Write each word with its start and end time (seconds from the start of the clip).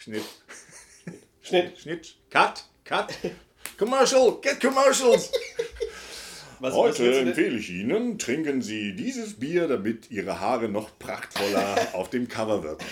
Schnitt. 0.00 0.24
Schnitt. 1.42 1.78
Schnitt. 1.78 2.14
Cut. 2.30 2.64
Cut. 2.86 3.12
Commercial. 3.76 4.40
Get 4.40 4.58
commercials. 4.58 5.30
Was, 6.58 6.72
Heute 6.72 7.10
was 7.10 7.16
empfehle 7.18 7.58
ich 7.58 7.68
Ihnen, 7.68 8.18
trinken 8.18 8.62
Sie 8.62 8.96
dieses 8.96 9.34
Bier, 9.34 9.68
damit 9.68 10.10
Ihre 10.10 10.40
Haare 10.40 10.70
noch 10.70 10.98
prachtvoller 10.98 11.88
auf 11.92 12.08
dem 12.08 12.28
Cover 12.28 12.62
wirken. 12.62 12.86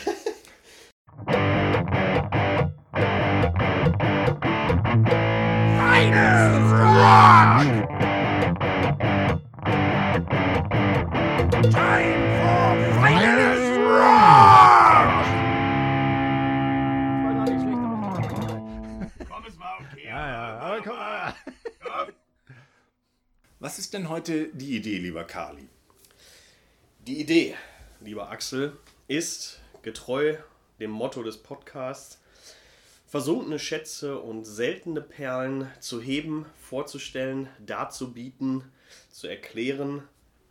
Was 23.61 23.81
ist 23.81 23.93
denn 23.93 24.09
heute 24.09 24.51
die 24.53 24.77
Idee, 24.77 24.99
lieber 24.99 25.25
Kali? 25.25 25.67
Die 27.09 27.19
Idee, 27.19 27.57
lieber 28.01 28.31
Axel, 28.31 28.77
ist 29.09 29.59
getreu 29.83 30.37
dem 30.79 30.93
Motto 30.93 31.25
des 31.25 31.39
Podcasts, 31.39 32.21
versunkene 33.09 33.59
Schätze 33.59 34.21
und 34.21 34.45
seltene 34.45 35.01
Perlen 35.01 35.69
zu 35.81 36.01
heben, 36.01 36.47
vorzustellen, 36.61 37.49
darzubieten, 37.59 38.63
zu 39.11 39.27
erklären, 39.27 40.05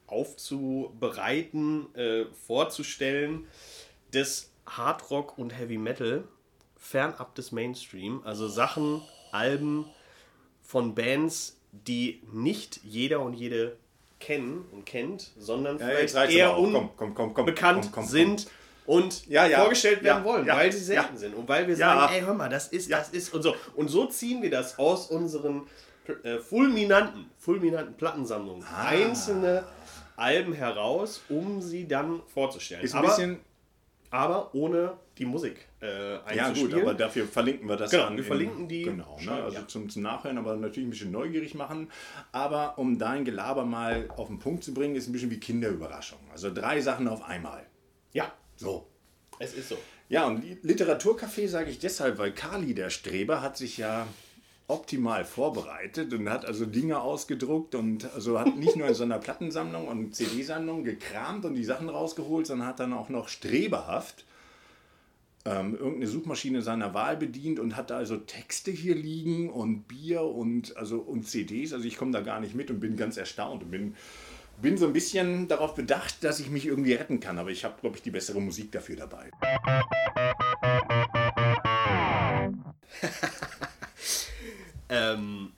aufzubereiten, 0.06 1.96
äh, 1.96 2.26
vorzustellen, 2.46 3.48
des 4.12 4.52
Hardrock 4.66 5.38
und 5.38 5.52
Heavy 5.58 5.78
Metal 5.78 6.28
fernab 6.76 7.36
des 7.36 7.54
Mainstream, 7.54 8.22
also 8.26 8.50
Sachen, 8.50 9.02
Alben 9.32 9.86
von 10.62 10.94
Bands, 10.94 11.57
die 11.86 12.22
nicht 12.32 12.80
jeder 12.84 13.20
und 13.22 13.34
jede 13.34 13.78
kennen 14.20 14.66
und 14.72 14.86
kennt, 14.86 15.32
sondern 15.38 15.78
Ja, 15.80 15.88
vielleicht 15.88 16.34
eher 16.34 16.58
unbekannt 16.58 17.92
sind 18.06 18.48
und 18.86 19.28
Ja, 19.28 19.46
ja. 19.46 19.60
vorgestellt 19.60 20.02
werden 20.04 20.24
wollen, 20.24 20.48
weil 20.48 20.72
sie 20.72 20.80
selten 20.84 21.18
sind 21.18 21.36
und 21.36 21.48
weil 21.48 21.68
wir 21.68 21.76
sagen, 21.76 22.14
ey, 22.14 22.22
hör 22.22 22.34
mal, 22.34 22.50
das 22.50 22.70
ist, 22.70 22.92
das 22.92 23.10
ist 23.10 23.34
und 23.34 23.42
so. 23.44 23.56
Und 23.76 23.90
so 23.90 24.06
ziehen 24.08 24.42
wir 24.42 24.50
das 24.50 24.80
aus 24.80 25.08
unseren 25.12 25.68
äh, 26.24 26.40
fulminanten, 26.40 27.30
fulminanten 27.38 27.96
Plattensammlungen 27.96 28.64
Ah. 28.64 28.88
einzelne 28.88 29.64
Alben 30.16 30.54
heraus, 30.54 31.22
um 31.30 31.62
sie 31.62 31.88
dann 31.88 32.22
vorzustellen. 32.34 32.84
Ist 32.84 32.94
ein 32.94 33.00
aber, 33.00 33.10
bisschen. 33.10 33.40
Aber 34.10 34.54
ohne 34.56 34.94
die 35.18 35.26
Musik 35.26 35.66
äh, 35.82 36.36
Ja, 36.36 36.52
gut, 36.52 36.74
aber 36.74 36.94
dafür 36.94 37.26
verlinken 37.28 37.68
wir 37.68 37.76
das 37.76 37.92
Genau, 37.92 38.04
dann. 38.06 38.14
wir 38.14 38.20
in- 38.24 38.28
verlinken 38.28 38.68
die 38.68 38.84
Genau, 38.84 39.18
ne? 39.24 39.32
Also 39.44 39.58
ja. 39.58 39.68
zum, 39.68 39.90
zum 39.90 40.02
Nachhören, 40.04 40.38
aber 40.38 40.56
natürlich 40.56 40.88
ein 40.88 40.92
bisschen 40.92 41.12
neugierig 41.12 41.56
machen. 41.56 41.90
Aber 42.32 42.78
um 42.78 42.98
dein 43.00 43.26
Gelaber 43.26 43.66
mal 43.66 44.08
auf 44.16 44.28
den 44.28 44.40
Punkt 44.40 44.64
zu 44.64 44.74
bringen, 44.74 44.96
ist 44.96 45.08
ein 45.08 45.12
bisschen 45.14 45.32
wie 45.32 45.40
Kinderüberraschung. 45.40 46.20
Also 46.32 46.54
drei 46.54 46.80
Sachen 46.82 47.08
auf 47.08 47.24
einmal. 47.24 47.66
ja, 48.14 48.32
So. 48.56 48.88
es 49.40 49.54
ist 49.54 49.70
so. 49.70 49.78
Ja, 50.10 50.26
und 50.26 50.42
Li- 50.42 50.58
Literaturcafé 50.64 51.48
sage 51.48 51.70
ich 51.70 51.80
deshalb, 51.80 52.18
weil 52.18 52.32
Kali, 52.32 52.74
der 52.74 52.90
Streber, 52.90 53.42
hat 53.42 53.58
sich 53.58 53.78
ja 53.78 54.08
optimal 54.68 55.24
vorbereitet 55.24 56.14
und 56.14 56.30
hat 56.30 56.46
also 56.46 56.66
Dinge 56.66 57.00
ausgedruckt 57.00 57.74
und 57.74 58.14
also 58.14 58.40
hat 58.40 58.58
nicht 58.58 58.76
nur 58.76 58.88
in 58.88 58.94
so 58.94 59.04
einer 59.04 59.18
Plattensammlung 59.18 59.88
und 59.88 60.14
CD-Sammlung 60.14 60.84
gekramt 60.84 61.46
und 61.46 61.56
die 61.56 61.64
Sachen 61.64 61.88
rausgeholt, 61.88 62.48
sondern 62.48 62.68
hat 62.68 62.80
dann 62.80 62.94
auch 62.94 63.10
noch 63.10 63.30
streberhaft 63.30 64.26
ähm, 65.48 65.76
irgendeine 65.76 66.08
Suchmaschine 66.08 66.62
seiner 66.62 66.94
Wahl 66.94 67.16
bedient 67.16 67.60
und 67.60 67.78
hat 67.78 67.90
da 67.90 67.98
also 67.98 68.18
Texte 68.18 68.70
hier 68.70 68.96
liegen 68.96 69.50
und 69.50 69.88
Bier 69.88 70.24
und, 70.24 70.76
also, 70.76 70.98
und 70.98 71.24
CDs. 71.26 71.72
Also 71.72 71.86
ich 71.86 71.98
komme 71.98 72.12
da 72.12 72.22
gar 72.22 72.42
nicht 72.42 72.54
mit 72.54 72.70
und 72.70 72.82
bin 72.82 72.98
ganz 72.98 73.16
erstaunt 73.16 73.64
und 73.64 73.72
bin, 73.72 73.96
bin 74.62 74.78
so 74.78 74.88
ein 74.88 74.94
bisschen 74.94 75.48
darauf 75.48 75.76
bedacht, 75.76 76.24
dass 76.24 76.42
ich 76.42 76.50
mich 76.50 76.66
irgendwie 76.66 76.94
retten 76.94 77.22
kann. 77.22 77.38
Aber 77.38 77.50
ich 77.50 77.64
habe, 77.64 77.80
glaube 77.80 77.96
ich, 77.96 78.02
die 78.02 78.12
bessere 78.12 78.42
Musik 78.42 78.74
dafür 78.74 78.98
dabei. 78.98 79.32
Ähm, 84.90 85.54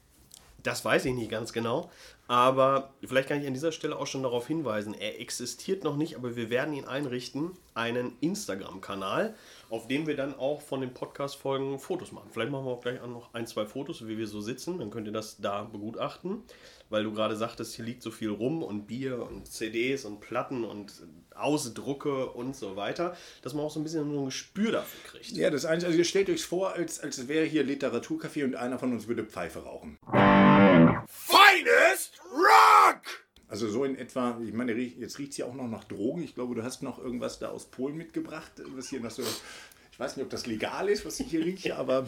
das 0.64 0.84
weiß 0.84 1.06
ich 1.06 1.14
nicht 1.14 1.32
ganz 1.32 1.54
genau. 1.54 1.90
Aber 2.30 2.94
vielleicht 3.04 3.28
kann 3.28 3.42
ich 3.42 3.48
an 3.48 3.56
dieser 3.56 3.72
Stelle 3.72 3.98
auch 3.98 4.06
schon 4.06 4.22
darauf 4.22 4.46
hinweisen, 4.46 4.94
er 4.94 5.20
existiert 5.20 5.84
noch 5.84 5.96
nicht, 5.96 6.16
aber 6.16 6.36
wir 6.36 6.52
werden 6.52 6.76
ihn 6.76 6.86
einrichten, 6.86 7.54
einen 7.74 8.18
Instagram-Kanal, 8.22 9.34
auf 9.72 9.88
dem 9.88 10.06
wir 10.06 10.16
dann 10.16 10.38
auch 10.38 10.62
von 10.62 10.82
den 10.82 10.94
Podcast-Folgen 10.94 11.80
Fotos 11.80 12.12
machen. 12.12 12.30
Vielleicht 12.32 12.52
machen 12.52 12.66
wir 12.66 12.72
auch 12.72 12.82
gleich 12.82 13.02
noch 13.02 13.34
ein, 13.34 13.48
zwei 13.48 13.66
Fotos, 13.66 14.08
wie 14.08 14.20
wir 14.20 14.28
so 14.28 14.42
sitzen, 14.42 14.78
dann 14.78 14.92
könnt 14.92 15.08
ihr 15.08 15.12
das 15.12 15.38
da 15.38 15.64
begutachten, 15.64 16.44
weil 16.92 17.04
du 17.04 17.14
gerade 17.14 17.36
sagtest, 17.36 17.74
hier 17.74 17.86
liegt 17.86 18.04
so 18.04 18.12
viel 18.12 18.30
rum 18.30 18.62
und 18.62 18.86
Bier 18.86 19.24
und 19.28 19.48
CDs 19.48 20.06
und 20.06 20.20
Platten 20.20 20.64
und 20.66 20.94
Ausdrucke 21.42 22.28
und 22.28 22.56
so 22.56 22.76
weiter, 22.76 23.16
dass 23.42 23.54
man 23.54 23.66
auch 23.66 23.72
so 23.72 23.80
ein 23.80 23.84
bisschen 23.84 24.12
so 24.12 24.20
ein 24.20 24.26
Gespür 24.26 24.72
dafür 24.72 25.12
kriegt. 25.12 25.32
Ja, 25.32 25.50
das 25.50 25.66
Einzige, 25.66 25.88
also 25.88 25.98
ihr 25.98 26.06
stellt 26.06 26.30
euch 26.30 26.46
vor, 26.46 26.74
als, 26.74 27.00
als 27.00 27.28
wäre 27.28 27.46
hier 27.46 27.64
Literaturcafé 27.64 28.44
und 28.44 28.56
einer 28.56 28.80
von 28.80 28.92
uns 28.92 29.08
würde 29.08 29.24
Pfeife 29.24 29.60
rauchen. 29.60 29.98
Finest 31.08 32.22
Rock! 32.32 33.02
Also 33.48 33.68
so 33.68 33.84
in 33.84 33.98
etwa, 33.98 34.40
ich 34.46 34.54
meine, 34.54 34.74
jetzt 34.74 35.18
riecht 35.18 35.32
es 35.32 35.38
ja 35.38 35.46
auch 35.46 35.56
noch 35.56 35.68
nach 35.68 35.84
Drogen. 35.84 36.22
Ich 36.22 36.36
glaube, 36.36 36.54
du 36.54 36.64
hast 36.64 36.84
noch 36.84 37.00
irgendwas 37.00 37.40
da 37.40 37.50
aus 37.50 37.66
Polen 37.66 37.98
mitgebracht, 37.98 38.52
was 38.76 38.90
hier 38.90 39.00
noch 39.00 39.10
so, 39.10 39.24
ich 39.92 40.00
weiß 40.00 40.16
nicht, 40.16 40.24
ob 40.24 40.30
das 40.30 40.46
legal 40.46 40.88
ist, 40.88 41.06
was 41.06 41.20
ich 41.20 41.32
hier 41.32 41.44
rieche, 41.44 41.76
aber 41.78 42.08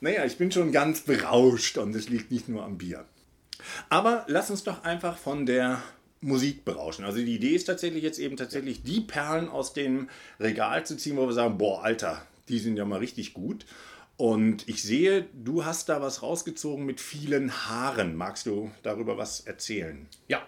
naja, 0.00 0.24
ich 0.24 0.38
bin 0.38 0.52
schon 0.52 0.70
ganz 0.70 1.00
berauscht 1.00 1.76
und 1.78 1.94
es 1.96 2.08
liegt 2.08 2.30
nicht 2.30 2.48
nur 2.48 2.62
am 2.64 2.78
Bier. 2.78 3.04
Aber 3.88 4.24
lass 4.28 4.50
uns 4.50 4.62
doch 4.62 4.84
einfach 4.84 5.18
von 5.18 5.44
der 5.44 5.82
Musik 6.20 6.64
berauschen. 6.64 7.04
Also 7.04 7.18
die 7.18 7.34
Idee 7.34 7.54
ist 7.54 7.64
tatsächlich 7.64 8.02
jetzt 8.02 8.18
eben 8.18 8.36
tatsächlich 8.36 8.82
die 8.82 9.00
Perlen 9.00 9.48
aus 9.48 9.72
dem 9.72 10.08
Regal 10.40 10.84
zu 10.84 10.96
ziehen, 10.96 11.16
wo 11.16 11.26
wir 11.26 11.32
sagen, 11.32 11.58
boah, 11.58 11.84
Alter, 11.84 12.22
die 12.48 12.58
sind 12.58 12.76
ja 12.76 12.84
mal 12.84 12.98
richtig 12.98 13.34
gut. 13.34 13.66
Und 14.16 14.68
ich 14.68 14.82
sehe, 14.82 15.26
du 15.32 15.64
hast 15.64 15.88
da 15.88 16.02
was 16.02 16.22
rausgezogen 16.22 16.84
mit 16.84 17.00
vielen 17.00 17.52
Haaren. 17.52 18.16
Magst 18.16 18.46
du 18.46 18.72
darüber 18.82 19.16
was 19.16 19.40
erzählen? 19.40 20.08
Ja. 20.26 20.44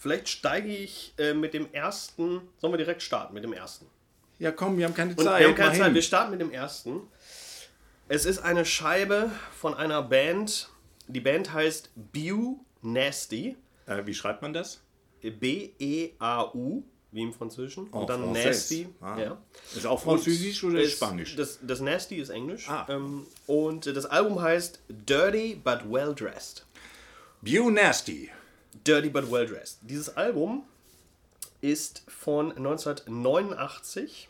Vielleicht 0.00 0.28
steige 0.28 0.74
ich 0.74 1.14
äh, 1.16 1.32
mit 1.32 1.54
dem 1.54 1.72
ersten. 1.72 2.40
Sollen 2.58 2.72
wir 2.72 2.78
direkt 2.78 3.02
starten 3.02 3.34
mit 3.34 3.44
dem 3.44 3.52
ersten? 3.52 3.86
Ja, 4.40 4.50
komm, 4.50 4.76
wir 4.78 4.86
haben 4.86 4.94
keine 4.94 5.12
Und 5.12 5.22
Zeit. 5.22 5.40
wir 5.40 5.46
haben 5.46 5.54
keine 5.54 5.78
Zeit. 5.78 5.94
Wir 5.94 6.02
starten 6.02 6.32
mit 6.32 6.40
dem 6.40 6.50
ersten. 6.50 7.02
Es 8.08 8.26
ist 8.26 8.40
eine 8.40 8.64
Scheibe 8.64 9.30
von 9.56 9.74
einer 9.74 10.02
Band. 10.02 10.68
Die 11.06 11.20
Band 11.20 11.52
heißt 11.52 11.90
Bew 11.94 12.56
Nasty. 12.82 13.56
Äh, 13.86 14.06
wie 14.06 14.14
schreibt 14.14 14.42
man 14.42 14.52
das? 14.52 14.80
B-E-A-U, 15.22 16.82
wie 17.12 17.22
im 17.22 17.32
Französischen. 17.32 17.88
Oh, 17.92 18.00
Und 18.00 18.10
dann 18.10 18.22
Français. 18.24 18.44
Nasty. 18.46 18.88
Ah. 19.00 19.18
Ja. 19.18 19.38
Ist 19.76 19.86
auch 19.86 20.00
Französisch 20.02 20.64
oder 20.64 20.80
Ist- 20.80 20.92
Spanisch? 20.96 21.36
Das, 21.36 21.58
das 21.62 21.80
Nasty 21.80 22.16
ist 22.16 22.30
Englisch. 22.30 22.68
Ah. 22.68 22.86
Ähm, 22.88 23.26
und 23.46 23.86
das 23.86 24.06
Album 24.06 24.40
heißt 24.40 24.80
Dirty 24.88 25.60
but 25.62 25.80
Well 25.90 26.14
Dressed. 26.14 26.64
Bew 27.42 27.70
Nasty. 27.70 28.30
Dirty 28.86 29.10
but 29.10 29.30
Well 29.30 29.46
Dressed. 29.46 29.78
Dieses 29.82 30.16
Album 30.16 30.64
ist 31.60 32.02
von 32.08 32.50
1989 32.56 34.28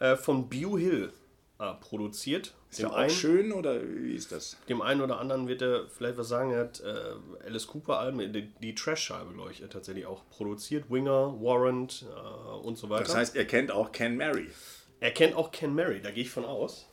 äh, 0.00 0.16
von 0.16 0.48
Bew 0.48 0.78
Hill 0.78 1.12
äh, 1.62 1.74
produziert. 1.80 2.54
Ist 2.70 2.80
ja 2.80 2.90
auch 2.90 3.08
schön 3.10 3.52
oder 3.52 3.80
wie 3.82 4.14
ist 4.14 4.32
das? 4.32 4.56
dem 4.68 4.80
einen 4.82 5.00
oder 5.02 5.20
anderen 5.20 5.46
wird 5.46 5.62
er 5.62 5.86
vielleicht 5.88 6.16
was 6.16 6.28
sagen. 6.28 6.50
Er 6.50 6.60
hat 6.60 6.80
äh, 6.80 7.46
Alice 7.46 7.66
Cooper 7.66 7.98
Alben, 7.98 8.32
die, 8.32 8.50
die 8.60 8.74
Trash-Scheibe, 8.74 9.32
ich, 9.50 9.62
tatsächlich 9.70 10.06
auch 10.06 10.22
produziert. 10.30 10.90
Winger, 10.90 11.34
Warrant 11.40 12.06
äh, 12.08 12.66
und 12.66 12.78
so 12.78 12.88
weiter. 12.90 13.04
Das 13.04 13.14
heißt, 13.14 13.36
er 13.36 13.44
kennt 13.44 13.70
auch 13.70 13.92
Ken 13.92 14.16
Mary. 14.16 14.48
Er 15.00 15.10
kennt 15.10 15.34
auch 15.36 15.52
Ken 15.52 15.74
Mary, 15.74 16.00
da 16.02 16.10
gehe 16.10 16.22
ich 16.24 16.30
von 16.30 16.44
aus. 16.44 16.86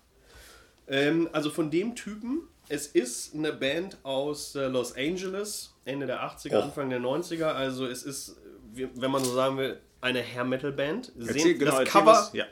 Ähm, 0.88 1.30
also 1.32 1.50
von 1.50 1.72
dem 1.72 1.96
Typen, 1.96 2.42
es 2.68 2.88
ist 2.88 3.34
eine 3.34 3.54
Band 3.54 3.98
aus 4.04 4.56
äh, 4.56 4.68
Los 4.68 4.96
Angeles, 4.96 5.74
Ende 5.86 6.06
der 6.06 6.22
80er, 6.22 6.58
Och. 6.58 6.64
Anfang 6.66 6.90
der 6.90 7.00
90er. 7.00 7.46
Also 7.46 7.88
es 7.88 8.04
ist, 8.04 8.36
wenn 8.74 9.12
man 9.12 9.24
so 9.24 9.34
sagen 9.34 9.58
will, 9.58 9.80
eine 10.02 10.22
Hair-Metal-Band. 10.24 11.14
Erzähl, 11.20 11.40
Sehen- 11.40 11.60
genau, 11.60 11.72
das 11.72 11.80
erzähl 11.80 11.92
Cover 11.92 12.12
was. 12.12 12.34
Ja. 12.34 12.46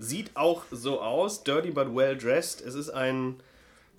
Sieht 0.00 0.36
auch 0.36 0.64
so 0.70 1.00
aus, 1.00 1.44
dirty 1.44 1.70
but 1.70 1.94
well 1.94 2.16
dressed. 2.16 2.60
Es 2.62 2.74
ist 2.74 2.90
ein 2.90 3.36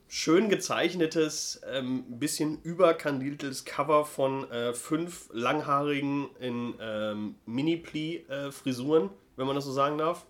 schön 0.07 0.49
gezeichnetes, 0.49 1.61
ähm, 1.71 2.03
bisschen 2.19 2.61
überkandeltes 2.63 3.63
Cover 3.63 4.03
von 4.03 4.49
äh, 4.51 4.73
fünf 4.73 5.29
langhaarigen 5.31 6.29
in 6.39 6.73
ähm, 6.81 7.35
Mini-Pli-Frisuren, 7.45 9.09
wenn 9.37 9.45
man 9.47 9.55
das 9.55 9.65
so 9.65 9.71
sagen 9.71 9.97
darf. 9.97 10.25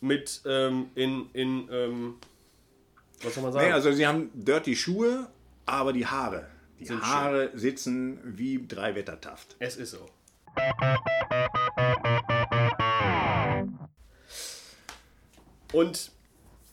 Mit 0.00 0.42
ähm, 0.46 0.90
in, 0.94 1.28
in 1.32 1.68
ähm, 1.72 2.14
was 3.22 3.34
soll 3.34 3.42
man 3.42 3.52
sagen? 3.52 3.66
Nee, 3.66 3.72
also 3.72 3.92
sie 3.92 4.06
haben 4.06 4.30
dirty 4.34 4.76
Schuhe, 4.76 5.28
aber 5.66 5.92
die 5.92 6.06
Haare. 6.06 6.46
Die 6.78 6.86
Sind 6.86 7.02
Haare 7.02 7.50
sitzen 7.54 8.18
wie 8.24 8.66
drei 8.66 8.94
Wettertaft. 8.94 9.56
es 9.58 9.76
ist 9.76 9.90
so. 9.90 10.08
Und 15.72 16.10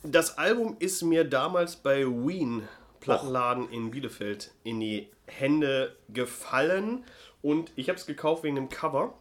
Das 0.04 0.38
Album 0.38 0.76
ist 0.80 1.02
mir 1.02 1.24
damals 1.24 1.76
bei 1.76 2.06
Wien, 2.06 2.68
Plattenladen 3.00 3.70
in 3.72 3.92
Bielefeld, 3.92 4.52
in 4.64 4.80
die 4.80 5.10
Hände 5.26 5.96
gefallen 6.10 7.04
und 7.42 7.72
ich 7.76 7.90
habe 7.90 7.98
es 8.00 8.06
gekauft 8.06 8.44
wegen 8.44 8.56
dem 8.56 8.70
Cover. 8.70 9.14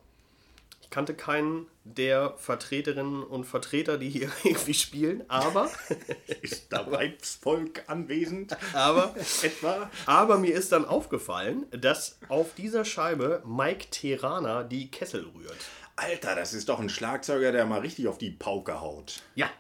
Ich 0.83 0.91
kannte 0.91 1.15
keinen 1.15 1.67
der 1.83 2.35
Vertreterinnen 2.37 3.25
und 3.25 3.45
Vertreter, 3.45 3.99
die 3.99 4.09
hier 4.11 4.31
irgendwie 4.45 4.75
spielen, 4.75 5.25
aber 5.29 5.69
Ist 6.43 6.73
da 6.73 6.89
Weibsvolk 6.91 7.83
anwesend? 7.89 8.57
aber 8.73 9.15
Etwa? 9.43 9.91
aber 10.05 10.39
mir 10.39 10.55
ist 10.55 10.71
dann 10.73 10.85
aufgefallen, 10.85 11.67
dass 11.73 12.19
auf 12.29 12.55
dieser 12.55 12.85
Scheibe 12.85 13.43
Mike 13.45 13.87
Terana 13.91 14.63
die 14.63 14.91
Kessel 14.91 15.27
rührt. 15.35 15.57
Alter, 15.97 16.37
das 16.37 16.53
ist 16.53 16.69
doch 16.69 16.79
ein 16.79 16.91
Schlagzeuger, 16.91 17.51
der 17.51 17.67
mal 17.67 17.81
richtig 17.81 18.07
auf 18.07 18.19
die 18.19 18.31
Pauke 18.31 18.81
haut. 18.81 19.23
Ja. 19.35 19.51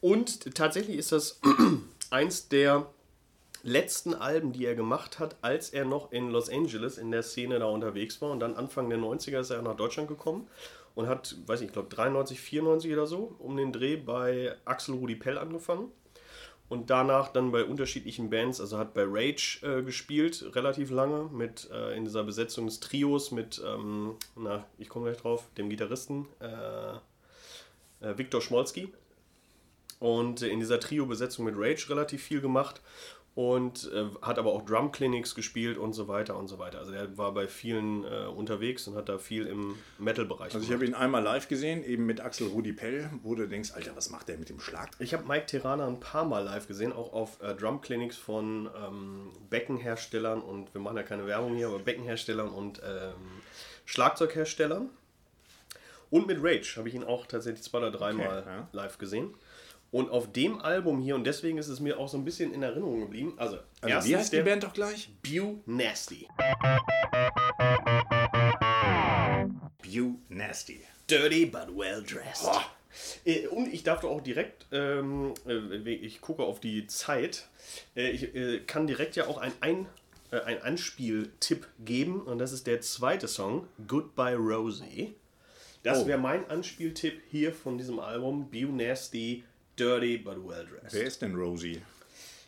Und 0.00 0.54
tatsächlich 0.54 0.96
ist 0.96 1.12
das 1.12 1.40
eins 2.10 2.48
der 2.48 2.86
letzten 3.62 4.14
Alben, 4.14 4.52
die 4.52 4.64
er 4.64 4.74
gemacht 4.74 5.18
hat, 5.18 5.36
als 5.42 5.70
er 5.70 5.84
noch 5.84 6.12
in 6.12 6.30
Los 6.30 6.48
Angeles 6.48 6.98
in 6.98 7.10
der 7.10 7.22
Szene 7.22 7.58
da 7.58 7.66
unterwegs 7.66 8.20
war. 8.22 8.30
Und 8.30 8.40
dann 8.40 8.54
Anfang 8.54 8.88
der 8.88 8.98
90er 8.98 9.40
ist 9.40 9.50
er 9.50 9.62
nach 9.62 9.76
Deutschland 9.76 10.08
gekommen 10.08 10.48
und 10.94 11.06
hat, 11.06 11.36
weiß 11.46 11.60
ich, 11.60 11.68
ich 11.68 11.72
glaube 11.72 11.88
93, 11.94 12.40
94 12.40 12.92
oder 12.92 13.06
so, 13.06 13.34
um 13.38 13.56
den 13.56 13.72
Dreh 13.72 13.96
bei 13.96 14.56
Axel 14.64 14.94
Rudi 14.94 15.16
Pell 15.16 15.38
angefangen. 15.38 15.90
Und 16.68 16.88
danach 16.88 17.32
dann 17.32 17.50
bei 17.50 17.64
unterschiedlichen 17.64 18.30
Bands, 18.30 18.60
also 18.60 18.78
hat 18.78 18.94
bei 18.94 19.02
Rage 19.04 19.58
äh, 19.62 19.82
gespielt, 19.82 20.54
relativ 20.54 20.90
lange, 20.92 21.28
mit 21.32 21.68
äh, 21.72 21.96
in 21.96 22.04
dieser 22.04 22.22
Besetzung 22.22 22.66
des 22.66 22.78
Trios 22.78 23.32
mit, 23.32 23.60
ähm, 23.66 24.14
na, 24.36 24.64
ich 24.78 24.88
komme 24.88 25.06
gleich 25.06 25.20
drauf, 25.20 25.48
dem 25.58 25.68
Gitarristen 25.68 26.28
äh, 26.38 26.92
äh, 28.00 28.16
Viktor 28.16 28.40
Schmolski. 28.40 28.92
Und 29.98 30.42
äh, 30.42 30.48
in 30.48 30.60
dieser 30.60 30.80
Trio-Besetzung 30.80 31.44
mit 31.44 31.54
Rage 31.56 31.88
relativ 31.90 32.22
viel 32.22 32.40
gemacht 32.40 32.80
und 33.34 33.90
äh, 33.94 34.06
hat 34.22 34.38
aber 34.38 34.52
auch 34.52 34.62
Drum 34.62 34.90
Clinics 34.90 35.34
gespielt 35.34 35.78
und 35.78 35.92
so 35.92 36.08
weiter 36.08 36.36
und 36.36 36.48
so 36.48 36.58
weiter. 36.58 36.78
Also 36.78 36.92
er 36.92 37.16
war 37.16 37.32
bei 37.32 37.46
vielen 37.46 38.04
äh, 38.04 38.26
unterwegs 38.26 38.88
und 38.88 38.96
hat 38.96 39.08
da 39.08 39.18
viel 39.18 39.46
im 39.46 39.76
Metal-Bereich 39.98 40.52
Also 40.52 40.66
ich 40.66 40.72
habe 40.72 40.84
ihn 40.84 40.94
einmal 40.94 41.22
live 41.22 41.48
gesehen, 41.48 41.84
eben 41.84 42.06
mit 42.06 42.20
Axel 42.20 42.48
Rudi 42.48 42.72
Pell, 42.72 43.08
wo 43.22 43.34
du 43.36 43.46
denkst, 43.46 43.70
Alter, 43.72 43.94
was 43.94 44.10
macht 44.10 44.28
der 44.28 44.36
mit 44.36 44.48
dem 44.48 44.58
Schlag? 44.58 44.90
Ich 44.98 45.14
habe 45.14 45.26
Mike 45.26 45.46
Terana 45.46 45.86
ein 45.86 46.00
paar 46.00 46.24
Mal 46.24 46.44
live 46.44 46.66
gesehen, 46.66 46.92
auch 46.92 47.12
auf 47.12 47.40
äh, 47.40 47.54
Drum 47.54 47.80
Clinics 47.80 48.16
von 48.16 48.68
ähm, 48.84 49.30
Beckenherstellern 49.48 50.42
und 50.42 50.74
wir 50.74 50.80
machen 50.80 50.96
ja 50.96 51.04
keine 51.04 51.26
Werbung 51.26 51.54
hier, 51.54 51.68
aber 51.68 51.78
Beckenherstellern 51.78 52.48
und 52.48 52.82
ähm, 52.84 53.14
Schlagzeugherstellern. 53.84 54.90
Und 56.10 56.26
mit 56.26 56.38
Rage 56.42 56.74
habe 56.76 56.88
ich 56.88 56.94
ihn 56.94 57.04
auch 57.04 57.26
tatsächlich 57.26 57.62
zwei 57.62 57.78
oder 57.78 57.92
dreimal 57.92 58.44
ja. 58.46 58.68
live 58.72 58.98
gesehen. 58.98 59.34
Und 59.92 60.10
auf 60.10 60.32
dem 60.32 60.60
Album 60.60 61.00
hier, 61.00 61.16
und 61.16 61.24
deswegen 61.24 61.58
ist 61.58 61.68
es 61.68 61.80
mir 61.80 61.98
auch 61.98 62.08
so 62.08 62.16
ein 62.16 62.24
bisschen 62.24 62.52
in 62.52 62.62
Erinnerung 62.62 63.00
geblieben, 63.00 63.34
also, 63.36 63.58
Also 63.80 64.08
wie 64.08 64.16
heißt 64.16 64.32
die 64.32 64.42
Band 64.42 64.62
doch 64.62 64.72
gleich? 64.72 65.10
Bew 65.22 65.56
Nasty. 65.66 66.28
Bew 69.82 70.14
Nasty. 70.28 70.80
Dirty 71.08 71.46
but 71.46 71.76
well 71.76 72.02
dressed. 72.02 72.48
Äh, 73.24 73.46
Und 73.48 73.72
ich 73.72 73.82
darf 73.82 74.00
doch 74.00 74.10
auch 74.10 74.20
direkt, 74.20 74.66
ähm, 74.72 75.34
äh, 75.46 75.90
ich 75.90 76.20
gucke 76.20 76.42
auf 76.42 76.60
die 76.60 76.86
Zeit, 76.86 77.48
äh, 77.96 78.10
ich 78.10 78.34
äh, 78.34 78.60
kann 78.60 78.86
direkt 78.86 79.16
ja 79.16 79.26
auch 79.26 79.38
ein, 79.38 79.52
ein, 79.60 79.86
äh, 80.30 80.40
ein 80.40 80.62
Anspieltipp 80.62 81.66
geben 81.84 82.20
und 82.22 82.38
das 82.38 82.52
ist 82.52 82.66
der 82.68 82.80
zweite 82.80 83.26
Song, 83.26 83.66
Goodbye 83.88 84.36
Rosie. 84.36 85.14
Das 85.82 86.02
Oh. 86.02 86.06
wäre 86.06 86.18
mein 86.18 86.48
Anspieltipp 86.50 87.20
hier 87.30 87.52
von 87.52 87.78
diesem 87.78 87.98
Album, 88.00 88.50
Bew 88.50 88.68
Nasty, 88.70 89.44
Dirty 89.78 90.18
but 90.18 90.36
well 90.46 90.66
dressed. 90.66 90.92
Wer 90.94 91.04
ist 91.04 91.22
denn 91.22 91.34
Rosie? 91.34 91.80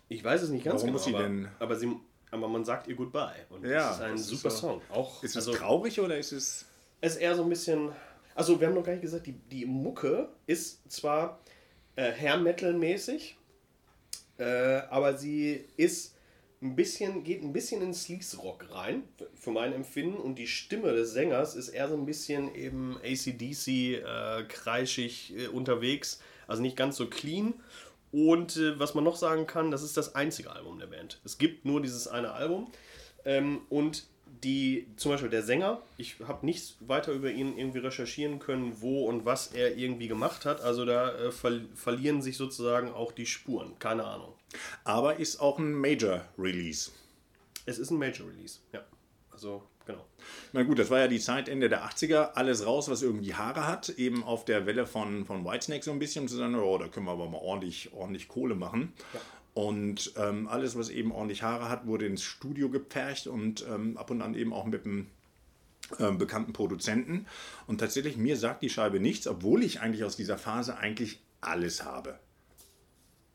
Ich 0.08 0.22
weiß 0.22 0.42
es 0.42 0.50
nicht 0.50 0.64
ganz 0.64 0.82
Warum 0.82 0.86
genau, 0.88 0.92
muss 0.98 1.04
sie 1.04 1.14
aber, 1.14 1.22
denn- 1.22 1.48
aber, 1.58 1.76
sie, 1.76 1.96
aber 2.30 2.48
man 2.48 2.64
sagt 2.64 2.88
ihr 2.88 2.94
Goodbye 2.94 3.46
und 3.48 3.64
Ja, 3.64 3.88
das 3.88 3.96
ist 3.96 4.02
ein 4.02 4.12
das 4.12 4.20
ist 4.22 4.26
super 4.28 4.50
so- 4.50 4.56
Song. 4.58 4.82
Auch, 4.90 5.22
Ist 5.22 5.30
es 5.30 5.48
also, 5.48 5.54
traurig 5.54 5.98
oder 6.00 6.18
ist 6.18 6.32
es... 6.32 6.66
es 7.00 7.14
ist 7.14 7.20
eher 7.22 7.34
so 7.34 7.42
ein 7.44 7.48
bisschen. 7.48 7.90
Also, 8.34 8.58
wir 8.60 8.66
haben 8.66 8.74
noch 8.74 8.84
gar 8.84 8.92
nicht 8.92 9.02
gesagt, 9.02 9.26
die, 9.26 9.32
die 9.32 9.64
Mucke 9.66 10.28
ist 10.46 10.90
zwar 10.92 11.38
äh, 11.96 12.12
Hair 12.12 12.38
Metal-mäßig, 12.38 13.36
äh, 14.38 14.44
aber 14.90 15.16
sie 15.16 15.64
ist 15.76 16.14
ein 16.62 16.76
bisschen, 16.76 17.24
geht 17.24 17.42
ein 17.42 17.52
bisschen 17.52 17.82
in 17.82 17.92
Sleaze 17.92 18.36
Rock 18.38 18.66
rein, 18.70 19.02
für 19.34 19.50
mein 19.50 19.72
Empfinden. 19.72 20.16
Und 20.16 20.38
die 20.38 20.46
Stimme 20.46 20.92
des 20.92 21.12
Sängers 21.12 21.56
ist 21.56 21.68
eher 21.68 21.88
so 21.88 21.94
ein 21.94 22.06
bisschen 22.06 22.54
eben 22.54 22.96
ACDC, 23.02 23.68
äh, 23.68 24.44
kreischig 24.48 25.34
äh, 25.36 25.48
unterwegs. 25.48 26.20
Also 26.46 26.62
nicht 26.62 26.76
ganz 26.76 26.96
so 26.96 27.08
clean. 27.08 27.54
Und 28.12 28.56
äh, 28.56 28.78
was 28.78 28.94
man 28.94 29.04
noch 29.04 29.16
sagen 29.16 29.46
kann, 29.46 29.70
das 29.70 29.82
ist 29.82 29.96
das 29.96 30.14
einzige 30.14 30.52
Album 30.52 30.78
der 30.78 30.86
Band. 30.86 31.20
Es 31.24 31.38
gibt 31.38 31.64
nur 31.64 31.82
dieses 31.82 32.06
eine 32.06 32.32
Album. 32.32 32.70
Ähm, 33.24 33.62
und 33.68 34.06
die, 34.42 34.86
zum 34.96 35.12
Beispiel 35.12 35.30
der 35.30 35.42
Sänger, 35.42 35.82
ich 35.96 36.16
habe 36.26 36.44
nichts 36.44 36.76
weiter 36.80 37.12
über 37.12 37.30
ihn 37.30 37.56
irgendwie 37.56 37.78
recherchieren 37.78 38.38
können, 38.38 38.80
wo 38.80 39.06
und 39.06 39.24
was 39.24 39.48
er 39.48 39.76
irgendwie 39.76 40.08
gemacht 40.08 40.44
hat. 40.44 40.60
Also 40.60 40.84
da 40.84 41.14
äh, 41.14 41.30
ver 41.30 41.60
verlieren 41.74 42.22
sich 42.22 42.36
sozusagen 42.36 42.92
auch 42.92 43.12
die 43.12 43.26
Spuren. 43.26 43.78
Keine 43.78 44.04
Ahnung. 44.04 44.34
Aber 44.84 45.16
ist 45.16 45.40
auch 45.40 45.58
ein 45.58 45.72
Major-Release. 45.72 46.90
Es 47.66 47.78
ist 47.78 47.90
ein 47.90 47.98
Major 47.98 48.26
Release, 48.26 48.58
ja. 48.72 48.82
Also, 49.30 49.62
genau. 49.86 50.04
Na 50.52 50.62
gut, 50.62 50.78
das 50.78 50.90
war 50.90 50.98
ja 50.98 51.08
die 51.08 51.20
Zeit 51.20 51.48
Ende 51.48 51.68
der 51.68 51.84
80er. 51.84 52.32
Alles 52.32 52.66
raus, 52.66 52.88
was 52.88 53.02
irgendwie 53.02 53.34
Haare 53.34 53.66
hat. 53.66 53.88
Eben 53.90 54.24
auf 54.24 54.44
der 54.44 54.66
Welle 54.66 54.86
von, 54.86 55.24
von 55.24 55.44
Whitesnake 55.44 55.84
so 55.84 55.92
ein 55.92 55.98
bisschen, 55.98 56.22
um 56.22 56.28
zu 56.28 56.36
sagen, 56.36 56.54
oh, 56.56 56.78
da 56.78 56.88
können 56.88 57.06
wir 57.06 57.12
aber 57.12 57.28
mal 57.28 57.38
ordentlich, 57.38 57.92
ordentlich 57.92 58.28
Kohle 58.28 58.54
machen. 58.54 58.92
Und 59.54 60.14
ähm, 60.16 60.48
alles, 60.48 60.76
was 60.76 60.88
eben 60.88 61.12
ordentlich 61.12 61.42
Haare 61.42 61.68
hat, 61.68 61.86
wurde 61.86 62.06
ins 62.06 62.22
Studio 62.22 62.70
gepfercht 62.70 63.26
und 63.26 63.66
ähm, 63.68 63.98
ab 63.98 64.10
und 64.10 64.22
an 64.22 64.34
eben 64.34 64.52
auch 64.52 64.64
mit 64.64 64.86
einem 64.86 65.08
ähm, 65.98 66.16
bekannten 66.16 66.52
Produzenten. 66.52 67.26
Und 67.66 67.78
tatsächlich, 67.78 68.16
mir 68.16 68.36
sagt 68.36 68.62
die 68.62 68.70
Scheibe 68.70 68.98
nichts, 68.98 69.26
obwohl 69.26 69.62
ich 69.62 69.80
eigentlich 69.80 70.04
aus 70.04 70.16
dieser 70.16 70.38
Phase 70.38 70.78
eigentlich 70.78 71.20
alles 71.40 71.84
habe. 71.84 72.18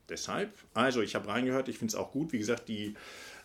Deshalb, 0.09 0.53
also 0.73 1.01
ich 1.01 1.15
habe 1.15 1.27
reingehört, 1.27 1.67
ich 1.67 1.77
finde 1.77 1.91
es 1.91 1.95
auch 1.95 2.11
gut. 2.11 2.31
Wie 2.31 2.39
gesagt, 2.39 2.67
die 2.69 2.95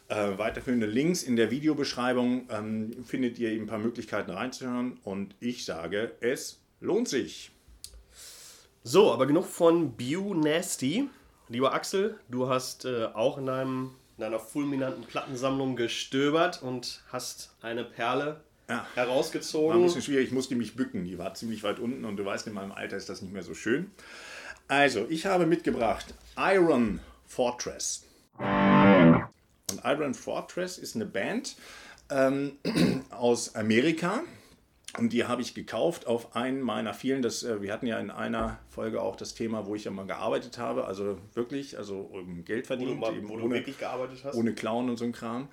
äh, 0.08 0.38
weiterführenden 0.38 0.90
Links 0.90 1.22
in 1.22 1.36
der 1.36 1.50
Videobeschreibung 1.50 2.48
ähm, 2.50 3.04
findet 3.04 3.38
ihr 3.38 3.50
eben 3.50 3.64
ein 3.64 3.68
paar 3.68 3.78
Möglichkeiten 3.78 4.30
reinzuhören. 4.30 4.98
Und 5.02 5.34
ich 5.40 5.64
sage, 5.64 6.12
es 6.20 6.60
lohnt 6.80 7.08
sich. 7.08 7.50
So, 8.84 9.12
aber 9.12 9.26
genug 9.26 9.46
von 9.46 9.96
Bew 9.96 10.34
Nasty. 10.34 11.08
Lieber 11.52 11.74
Axel, 11.74 12.18
du 12.30 12.48
hast 12.48 12.86
äh, 12.86 13.04
auch 13.12 13.36
in, 13.36 13.44
deinem, 13.44 13.90
in 14.16 14.22
deiner 14.22 14.38
fulminanten 14.38 15.04
Plattensammlung 15.04 15.76
gestöbert 15.76 16.62
und 16.62 17.02
hast 17.12 17.54
eine 17.60 17.84
Perle 17.84 18.40
Ja. 18.70 18.76
War 18.76 18.80
ein 18.80 18.86
herausgezogen. 18.94 19.82
bisschen 19.82 20.00
schwierig, 20.00 20.28
ich 20.28 20.32
musste 20.32 20.54
mich 20.54 20.76
bücken. 20.76 21.04
Die 21.04 21.18
war 21.18 21.34
ziemlich 21.34 21.62
weit 21.62 21.78
unten 21.78 22.06
und 22.06 22.16
du 22.16 22.24
weißt, 22.24 22.46
in 22.46 22.54
meinem 22.54 22.72
Alter 22.72 22.96
ist 22.96 23.10
das 23.10 23.20
nicht 23.20 23.34
mehr 23.34 23.42
so 23.42 23.52
schön. 23.52 23.90
Also, 24.66 25.04
ich 25.10 25.26
habe 25.26 25.44
mitgebracht 25.44 26.14
Iron 26.38 27.00
Fortress. 27.26 28.06
Und 28.38 29.84
Iron 29.84 30.14
Fortress 30.14 30.78
ist 30.78 30.96
eine 30.96 31.04
Band 31.04 31.56
ähm, 32.08 32.52
aus 33.10 33.54
Amerika. 33.54 34.22
Und 34.98 35.12
die 35.14 35.24
habe 35.24 35.40
ich 35.40 35.54
gekauft 35.54 36.06
auf 36.06 36.36
einen 36.36 36.60
meiner 36.60 36.92
vielen. 36.92 37.22
Das, 37.22 37.42
äh, 37.44 37.62
wir 37.62 37.72
hatten 37.72 37.86
ja 37.86 37.98
in 37.98 38.10
einer 38.10 38.58
Folge 38.68 39.00
auch 39.00 39.16
das 39.16 39.34
Thema, 39.34 39.66
wo 39.66 39.74
ich 39.74 39.84
ja 39.84 39.90
mal 39.90 40.06
gearbeitet 40.06 40.58
habe. 40.58 40.84
Also 40.84 41.18
wirklich, 41.32 41.78
also 41.78 42.00
um 42.00 42.44
Geld 42.44 42.68
wo 42.68 42.76
du, 42.76 42.82
eben 42.82 43.00
wo 43.28 43.36
du 43.38 43.44
ohne- 43.44 43.54
wirklich 43.54 43.78
gearbeitet 43.78 44.22
hast. 44.24 44.36
ohne 44.36 44.52
Clown 44.54 44.90
und 44.90 44.98
so 44.98 45.04
ein 45.06 45.12
Kram. 45.12 45.48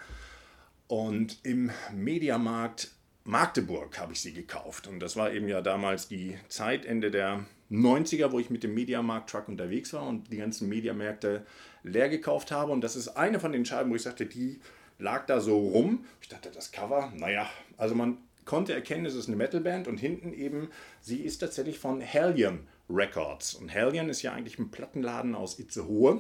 Und 0.88 1.40
im 1.44 1.72
Mediamarkt 1.94 2.92
Magdeburg 3.24 3.98
habe 4.00 4.14
ich 4.14 4.22
sie 4.22 4.34
gekauft. 4.34 4.88
Und 4.88 5.00
das 5.00 5.16
war 5.16 5.32
eben 5.32 5.48
ja 5.48 5.62
damals 5.62 6.08
die 6.08 6.38
Zeit, 6.50 6.86
Ende 6.86 7.12
der 7.12 7.46
90er, 7.70 8.32
wo 8.32 8.40
ich 8.40 8.50
mit 8.50 8.64
dem 8.64 8.74
Mediamarkt-Truck 8.74 9.48
unterwegs 9.48 9.94
war 9.94 10.08
und 10.08 10.32
die 10.34 10.38
ganzen 10.38 10.68
Mediamärkte 10.68 11.46
leer 11.84 12.10
gekauft 12.10 12.52
habe. 12.52 12.72
Und 12.72 12.82
das 12.82 12.96
ist 12.96 13.10
eine 13.10 13.40
von 13.40 13.52
den 13.52 13.66
Scheiben, 13.66 13.92
wo 13.92 13.96
ich 13.96 14.02
sagte, 14.02 14.26
die 14.26 14.60
lag 14.98 15.28
da 15.28 15.40
so 15.40 15.58
rum. 15.60 16.06
Ich 16.22 16.28
dachte, 16.28 16.50
das 16.52 16.72
Cover, 16.72 17.14
naja, 17.16 17.48
also 17.78 17.94
man 17.94 18.18
konnte 18.50 18.74
erkennen, 18.74 19.06
es 19.06 19.14
ist 19.14 19.28
eine 19.28 19.38
Metalband 19.38 19.88
und 19.88 20.00
hinten 20.00 20.34
eben, 20.34 20.70
sie 21.02 21.20
ist 21.20 21.38
tatsächlich 21.38 21.78
von 21.78 22.02
Hellion 22.02 22.62
Records. 22.90 23.54
Und 23.54 23.70
Hellion 23.70 24.10
ist 24.10 24.24
ja 24.24 24.34
eigentlich 24.34 24.58
ein 24.58 24.72
Plattenladen 24.72 25.36
aus 25.36 25.60
Itzehoe 25.60 26.20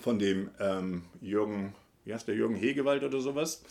von 0.00 0.18
dem 0.18 0.48
ähm, 0.58 1.04
Jürgen, 1.20 1.74
wie 2.06 2.14
heißt 2.14 2.26
der, 2.26 2.36
Jürgen 2.36 2.54
Hegewald 2.54 3.04
oder 3.04 3.20
sowas. 3.20 3.62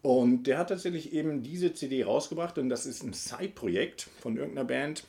Und 0.00 0.44
der 0.44 0.56
hat 0.56 0.70
tatsächlich 0.70 1.12
eben 1.12 1.42
diese 1.42 1.74
CD 1.74 2.02
rausgebracht 2.02 2.56
und 2.56 2.70
das 2.70 2.86
ist 2.86 3.02
ein 3.02 3.12
Side-Projekt 3.12 4.08
von 4.20 4.38
irgendeiner 4.38 4.66
Band, 4.66 5.04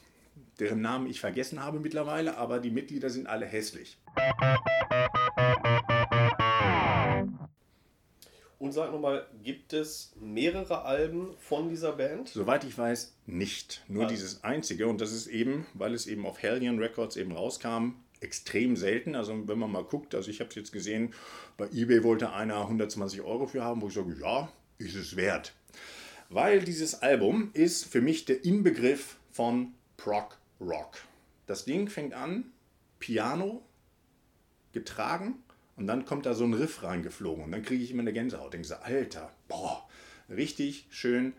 deren 0.59 0.81
Namen 0.81 1.09
ich 1.09 1.21
vergessen 1.21 1.63
habe 1.63 1.79
mittlerweile, 1.79 2.35
aber 2.35 2.59
die 2.59 2.69
Mitglieder 2.71 3.09
sind 3.11 3.27
alle 3.27 3.45
hässlich. 3.45 3.97
Und 8.63 8.71
sag 8.71 8.93
nochmal, 8.93 9.27
gibt 9.43 9.73
es 9.73 10.13
mehrere 10.21 10.85
Alben 10.85 11.35
von 11.37 11.67
dieser 11.67 11.91
Band? 11.91 12.29
Soweit 12.29 12.63
ich 12.63 12.77
weiß, 12.77 13.13
nicht. 13.25 13.83
Nur 13.89 14.05
Ah. 14.05 14.07
dieses 14.07 14.45
einzige 14.45 14.87
und 14.87 15.01
das 15.01 15.11
ist 15.11 15.27
eben, 15.27 15.65
weil 15.73 15.93
es 15.93 16.07
eben 16.07 16.25
auf 16.25 16.41
Hellion 16.41 16.79
Records 16.79 17.17
eben 17.17 17.33
rauskam, 17.33 17.95
extrem 18.21 18.77
selten. 18.77 19.15
Also 19.15 19.49
wenn 19.49 19.59
man 19.59 19.69
mal 19.69 19.83
guckt, 19.83 20.15
also 20.15 20.31
ich 20.31 20.39
habe 20.39 20.47
es 20.49 20.55
jetzt 20.55 20.71
gesehen, 20.71 21.13
bei 21.57 21.67
eBay 21.73 22.05
wollte 22.05 22.31
einer 22.31 22.61
120 22.61 23.19
Euro 23.19 23.47
für 23.47 23.65
haben, 23.65 23.81
wo 23.81 23.89
ich 23.89 23.95
sage, 23.95 24.15
ja, 24.21 24.49
ist 24.77 24.95
es 24.95 25.17
wert. 25.17 25.53
Weil 26.29 26.61
dieses 26.61 27.01
Album 27.01 27.49
ist 27.51 27.83
für 27.83 27.99
mich 27.99 28.23
der 28.23 28.45
Inbegriff 28.45 29.17
von 29.29 29.73
Prog 29.97 30.37
Rock. 30.61 30.99
Das 31.47 31.65
Ding 31.65 31.89
fängt 31.89 32.13
an, 32.13 32.53
Piano, 32.99 33.61
getragen 34.71 35.42
und 35.75 35.87
dann 35.87 36.05
kommt 36.05 36.25
da 36.25 36.33
so 36.33 36.43
ein 36.43 36.53
Riff 36.53 36.83
reingeflogen 36.83 37.43
und 37.45 37.51
dann 37.51 37.63
kriege 37.63 37.83
ich 37.83 37.91
immer 37.91 38.01
eine 38.01 38.13
Gänsehaut. 38.13 38.53
Denke 38.53 38.67
so, 38.67 38.75
Alter, 38.75 39.31
boah, 39.47 39.87
richtig 40.29 40.87
schön 40.89 41.33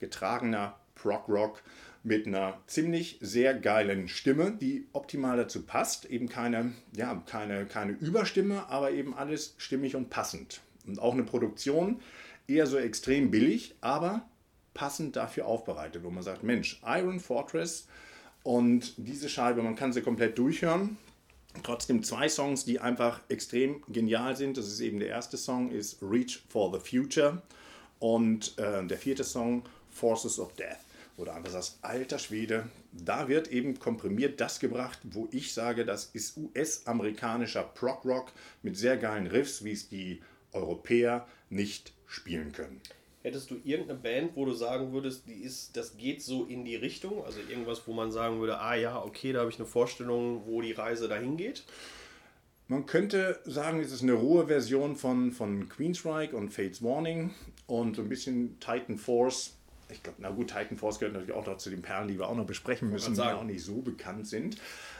getragener 0.00 0.76
Prog 0.94 1.28
Rock 1.28 1.62
mit 2.02 2.26
einer 2.26 2.58
ziemlich 2.66 3.18
sehr 3.20 3.54
geilen 3.54 4.08
Stimme, 4.08 4.52
die 4.52 4.86
optimal 4.92 5.36
dazu 5.36 5.62
passt. 5.62 6.04
Eben 6.06 6.28
keine, 6.28 6.72
ja, 6.94 7.22
keine, 7.26 7.66
keine 7.66 7.92
Überstimme, 7.92 8.68
aber 8.68 8.92
eben 8.92 9.14
alles 9.14 9.54
stimmig 9.58 9.96
und 9.96 10.08
passend. 10.08 10.60
Und 10.86 11.00
auch 11.00 11.14
eine 11.14 11.24
Produktion 11.24 12.00
eher 12.46 12.66
so 12.66 12.78
extrem 12.78 13.30
billig, 13.30 13.74
aber 13.80 14.28
passend 14.72 15.16
dafür 15.16 15.46
aufbereitet, 15.46 16.04
wo 16.04 16.10
man 16.10 16.22
sagt, 16.22 16.44
Mensch, 16.44 16.80
Iron 16.86 17.18
Fortress 17.18 17.88
und 18.42 18.94
diese 18.96 19.28
Scheibe, 19.28 19.62
man 19.62 19.74
kann 19.74 19.92
sie 19.92 20.02
komplett 20.02 20.38
durchhören. 20.38 20.98
Trotzdem 21.62 22.02
zwei 22.02 22.28
Songs, 22.28 22.64
die 22.64 22.80
einfach 22.80 23.20
extrem 23.28 23.82
genial 23.88 24.36
sind. 24.36 24.56
Das 24.56 24.66
ist 24.66 24.80
eben 24.80 24.98
der 24.98 25.08
erste 25.08 25.36
Song, 25.36 25.70
ist 25.70 25.98
Reach 26.02 26.42
for 26.48 26.72
the 26.72 26.80
Future 26.80 27.42
und 27.98 28.56
äh, 28.58 28.86
der 28.86 28.98
vierte 28.98 29.24
Song, 29.24 29.62
Forces 29.90 30.38
of 30.38 30.52
Death. 30.54 30.78
Oder 31.16 31.34
einfach 31.34 31.52
sagst, 31.52 31.78
alter 31.80 32.18
Schwede, 32.18 32.68
da 32.92 33.28
wird 33.28 33.48
eben 33.48 33.78
komprimiert 33.78 34.40
das 34.40 34.60
gebracht, 34.60 34.98
wo 35.04 35.28
ich 35.30 35.54
sage, 35.54 35.86
das 35.86 36.10
ist 36.12 36.36
US-amerikanischer 36.36 37.62
Prog-Rock 37.62 38.32
mit 38.62 38.76
sehr 38.76 38.98
geilen 38.98 39.26
Riffs, 39.26 39.64
wie 39.64 39.72
es 39.72 39.88
die 39.88 40.22
Europäer 40.52 41.26
nicht 41.48 41.92
spielen 42.06 42.52
können. 42.52 42.80
Hättest 43.26 43.50
du 43.50 43.56
irgendeine 43.64 43.98
Band, 43.98 44.36
wo 44.36 44.44
du 44.44 44.52
sagen 44.52 44.92
würdest, 44.92 45.26
die 45.26 45.42
ist, 45.42 45.76
das 45.76 45.96
geht 45.96 46.22
so 46.22 46.44
in 46.44 46.64
die 46.64 46.76
Richtung? 46.76 47.24
Also 47.24 47.40
irgendwas, 47.50 47.82
wo 47.88 47.92
man 47.92 48.12
sagen 48.12 48.38
würde, 48.38 48.60
ah 48.60 48.76
ja, 48.76 49.02
okay, 49.02 49.32
da 49.32 49.40
habe 49.40 49.50
ich 49.50 49.58
eine 49.58 49.66
Vorstellung, 49.66 50.42
wo 50.46 50.62
die 50.62 50.70
Reise 50.70 51.08
dahin 51.08 51.36
geht? 51.36 51.64
Man 52.68 52.86
könnte 52.86 53.40
sagen, 53.44 53.80
es 53.80 53.90
ist 53.90 54.04
eine 54.04 54.12
rohe 54.12 54.46
Version 54.46 54.94
von, 54.94 55.32
von 55.32 55.68
Queensryche 55.68 56.36
und 56.36 56.50
Fates 56.50 56.84
Warning 56.84 57.34
und 57.66 57.96
so 57.96 58.02
ein 58.02 58.08
bisschen 58.08 58.60
Titan 58.60 58.96
Force. 58.96 59.56
Ich 59.90 60.04
glaube, 60.04 60.18
na 60.20 60.30
gut, 60.30 60.46
Titan 60.46 60.76
Force 60.76 61.00
gehört 61.00 61.14
natürlich 61.14 61.34
auch 61.34 61.46
noch 61.48 61.56
zu 61.56 61.70
den 61.70 61.82
Perlen, 61.82 62.06
die 62.06 62.20
wir 62.20 62.28
auch 62.28 62.36
noch 62.36 62.46
besprechen 62.46 62.90
müssen, 62.90 63.14
die 63.14 63.22
auch 63.22 63.42
nicht 63.42 63.64
so 63.64 63.82
bekannt 63.82 64.28
sind. 64.28 64.56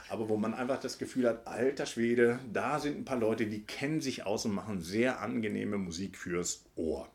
Aber 0.09 0.27
wo 0.27 0.35
man 0.35 0.53
einfach 0.53 0.81
das 0.81 0.97
Gefühl 0.97 1.29
hat, 1.29 1.47
alter 1.47 1.85
Schwede, 1.85 2.39
da 2.51 2.77
sind 2.77 2.97
ein 2.97 3.05
paar 3.05 3.19
Leute, 3.19 3.45
die 3.45 3.61
kennen 3.61 4.01
sich 4.01 4.25
aus 4.25 4.43
und 4.43 4.53
machen 4.53 4.81
sehr 4.81 5.21
angenehme 5.21 5.77
Musik 5.77 6.17
fürs 6.17 6.65
Ohr. 6.75 7.07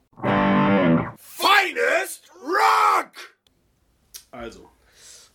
Also, 4.33 4.71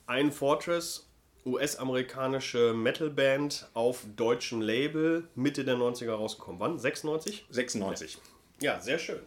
ein 0.07 0.31
Fortress, 0.31 1.07
US-amerikanische 1.45 2.73
Metalband 2.73 3.69
auf 3.73 4.03
deutschem 4.15 4.59
Label, 4.61 5.29
Mitte 5.35 5.63
der 5.63 5.75
90er 5.75 6.11
rausgekommen. 6.11 6.59
Wann? 6.59 6.79
96? 6.79 7.45
96. 7.49 8.17
Ja, 8.59 8.81
sehr 8.81 8.99
schön. 8.99 9.21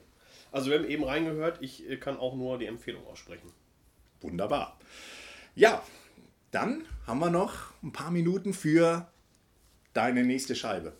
Also 0.52 0.70
wir 0.70 0.78
haben 0.78 0.88
eben 0.88 1.04
reingehört, 1.04 1.58
ich 1.62 1.88
äh, 1.88 1.96
kann 1.96 2.18
auch 2.18 2.34
nur 2.34 2.58
die 2.58 2.66
Empfehlung 2.66 3.06
aussprechen. 3.06 3.52
Wunderbar. 4.20 4.76
Ja, 5.54 5.82
dann 6.50 6.84
haben 7.06 7.20
wir 7.20 7.30
noch 7.30 7.72
ein 7.82 7.92
paar 7.92 8.10
Minuten 8.10 8.52
für 8.52 9.08
deine 9.94 10.24
nächste 10.24 10.56
Scheibe. 10.56 10.92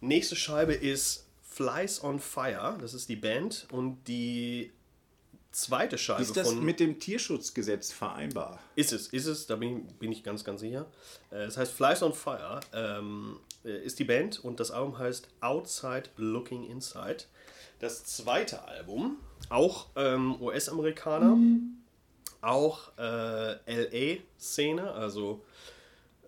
Nächste 0.00 0.36
Scheibe 0.36 0.74
ist 0.74 1.26
Flies 1.42 2.04
on 2.04 2.20
Fire, 2.20 2.76
das 2.78 2.92
ist 2.92 3.08
die 3.08 3.16
Band 3.16 3.66
und 3.70 4.04
die 4.06 4.70
zweite 5.54 5.98
Scheibe 5.98 6.22
Ist 6.22 6.36
das 6.36 6.48
von, 6.48 6.64
mit 6.64 6.80
dem 6.80 6.98
Tierschutzgesetz 6.98 7.92
vereinbar? 7.92 8.58
Ist 8.74 8.92
es, 8.92 9.08
ist 9.08 9.26
es, 9.26 9.46
da 9.46 9.56
bin 9.56 9.86
ich, 9.88 9.94
bin 9.94 10.12
ich 10.12 10.24
ganz, 10.24 10.44
ganz 10.44 10.60
sicher. 10.60 10.86
Äh, 11.30 11.46
das 11.46 11.56
heißt 11.56 11.72
Flies 11.72 12.02
on 12.02 12.12
Fire 12.12 12.60
ähm, 12.72 13.38
äh, 13.64 13.84
ist 13.84 13.98
die 13.98 14.04
Band 14.04 14.44
und 14.44 14.60
das 14.60 14.70
Album 14.70 14.98
heißt 14.98 15.28
Outside 15.40 16.04
Looking 16.16 16.64
Inside. 16.64 17.24
Das 17.78 18.04
zweite 18.04 18.64
Album, 18.64 19.18
auch 19.48 19.88
ähm, 19.96 20.40
US-Amerikaner, 20.40 21.36
mhm. 21.36 21.78
auch 22.40 22.92
äh, 22.98 23.56
LA-Szene, 23.66 24.90
also 24.92 25.44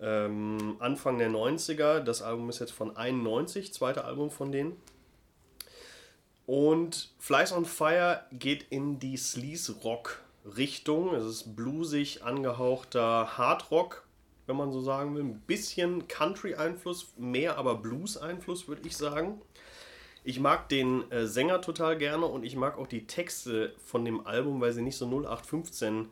ähm, 0.01 0.77
Anfang 0.79 1.17
der 1.17 1.29
90er. 1.29 1.99
Das 1.99 2.21
Album 2.21 2.49
ist 2.49 2.59
jetzt 2.59 2.73
von 2.73 2.95
91, 2.95 3.73
zweite 3.73 4.05
Album 4.05 4.29
von 4.29 4.51
denen. 4.51 4.77
Und 6.47 7.09
Flies 7.19 7.51
on 7.51 7.65
Fire 7.65 8.23
geht 8.31 8.65
in 8.69 8.99
die 8.99 9.17
Sleaze-Rock-Richtung. 9.17 11.13
Es 11.13 11.25
ist 11.25 11.57
bluesig 11.57 12.23
angehauchter 12.23 13.37
Hardrock, 13.37 14.07
wenn 14.45 14.55
man 14.55 14.71
so 14.71 14.79
sagen 14.79 15.13
will. 15.13 15.23
Ein 15.23 15.41
bisschen 15.41 16.07
Country-Einfluss, 16.07 17.11
mehr 17.17 17.57
aber 17.57 17.75
Blues-Einfluss, 17.75 18.69
würde 18.69 18.87
ich 18.87 18.95
sagen. 18.95 19.41
Ich 20.23 20.39
mag 20.39 20.69
den 20.69 21.11
äh, 21.11 21.27
Sänger 21.27 21.59
total 21.59 21.97
gerne 21.97 22.25
und 22.25 22.45
ich 22.45 22.55
mag 22.55 22.77
auch 22.77 22.87
die 22.87 23.07
Texte 23.07 23.73
von 23.83 24.05
dem 24.05 24.25
Album, 24.25 24.61
weil 24.61 24.71
sie 24.71 24.81
nicht 24.81 24.95
so 24.95 25.05
0815 25.05 26.07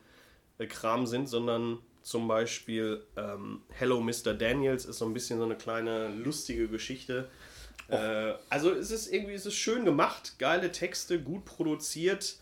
äh, 0.58 0.68
Kram 0.68 1.08
sind, 1.08 1.30
sondern 1.30 1.80
zum 2.02 2.28
Beispiel 2.28 3.06
ähm, 3.16 3.62
Hello 3.70 4.02
Mr. 4.02 4.34
Daniels 4.34 4.84
ist 4.84 4.98
so 4.98 5.06
ein 5.06 5.14
bisschen 5.14 5.40
so 5.40 5.46
eine 5.46 5.56
kleine 5.56 6.10
lustige 6.10 6.68
Geschichte 6.68 7.30
äh, 7.88 8.34
also 8.50 8.72
es 8.72 8.92
ist 8.92 9.12
irgendwie 9.12 9.34
es 9.34 9.46
ist 9.46 9.56
schön 9.56 9.86
gemacht, 9.86 10.36
geile 10.40 10.72
Texte, 10.72 11.20
gut 11.20 11.46
produziert. 11.46 12.38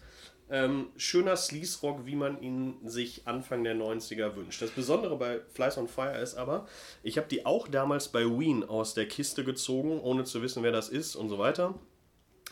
Ähm, 0.49 0.89
schöner 0.97 1.35
Sleaze-Rock, 1.35 2.05
wie 2.05 2.15
man 2.15 2.41
ihn 2.41 2.77
sich 2.83 3.25
Anfang 3.25 3.63
der 3.63 3.75
90er 3.75 4.35
wünscht. 4.35 4.61
Das 4.61 4.71
Besondere 4.71 5.17
bei 5.17 5.39
Flies 5.53 5.77
on 5.77 5.87
Fire 5.87 6.19
ist 6.19 6.35
aber, 6.35 6.67
ich 7.01 7.17
habe 7.17 7.27
die 7.27 7.45
auch 7.45 7.67
damals 7.67 8.09
bei 8.09 8.23
Ween 8.25 8.63
aus 8.63 8.93
der 8.93 9.07
Kiste 9.07 9.43
gezogen, 9.43 9.99
ohne 10.01 10.25
zu 10.25 10.41
wissen, 10.41 10.61
wer 10.61 10.71
das 10.71 10.89
ist 10.89 11.15
und 11.15 11.29
so 11.29 11.39
weiter. 11.39 11.73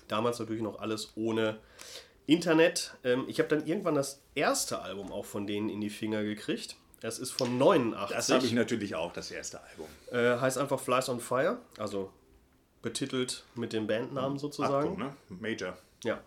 Damals 0.07 0.39
natürlich 0.39 0.63
noch 0.63 0.79
alles 0.79 1.11
ohne 1.15 1.59
Internet. 2.25 2.93
Ähm, 3.03 3.25
ich 3.27 3.39
habe 3.39 3.50
dann 3.50 3.67
irgendwann 3.67 3.95
das 3.95 4.21
erste 4.35 4.81
Album 4.81 5.11
auch 5.11 5.25
von 5.25 5.45
denen 5.45 5.69
in 5.69 5.81
die 5.81 5.89
Finger 5.89 6.23
gekriegt. 6.23 6.77
Das 7.01 7.19
ist 7.19 7.31
von 7.31 7.57
89. 7.57 8.15
Das 8.15 8.29
habe 8.29 8.45
ich 8.45 8.53
natürlich 8.53 8.95
auch, 8.95 9.11
das 9.11 9.31
erste 9.31 9.59
Album. 9.61 9.88
Äh, 10.11 10.39
heißt 10.39 10.57
einfach 10.57 10.79
Flies 10.79 11.09
on 11.09 11.19
Fire, 11.19 11.59
also 11.77 12.11
betitelt 12.81 13.43
mit 13.55 13.73
dem 13.73 13.88
Bandnamen 13.88 14.38
sozusagen. 14.38 14.93
Atco, 14.93 15.00
ne? 15.00 15.13
Major. 15.39 15.77
Ja. 16.03 16.21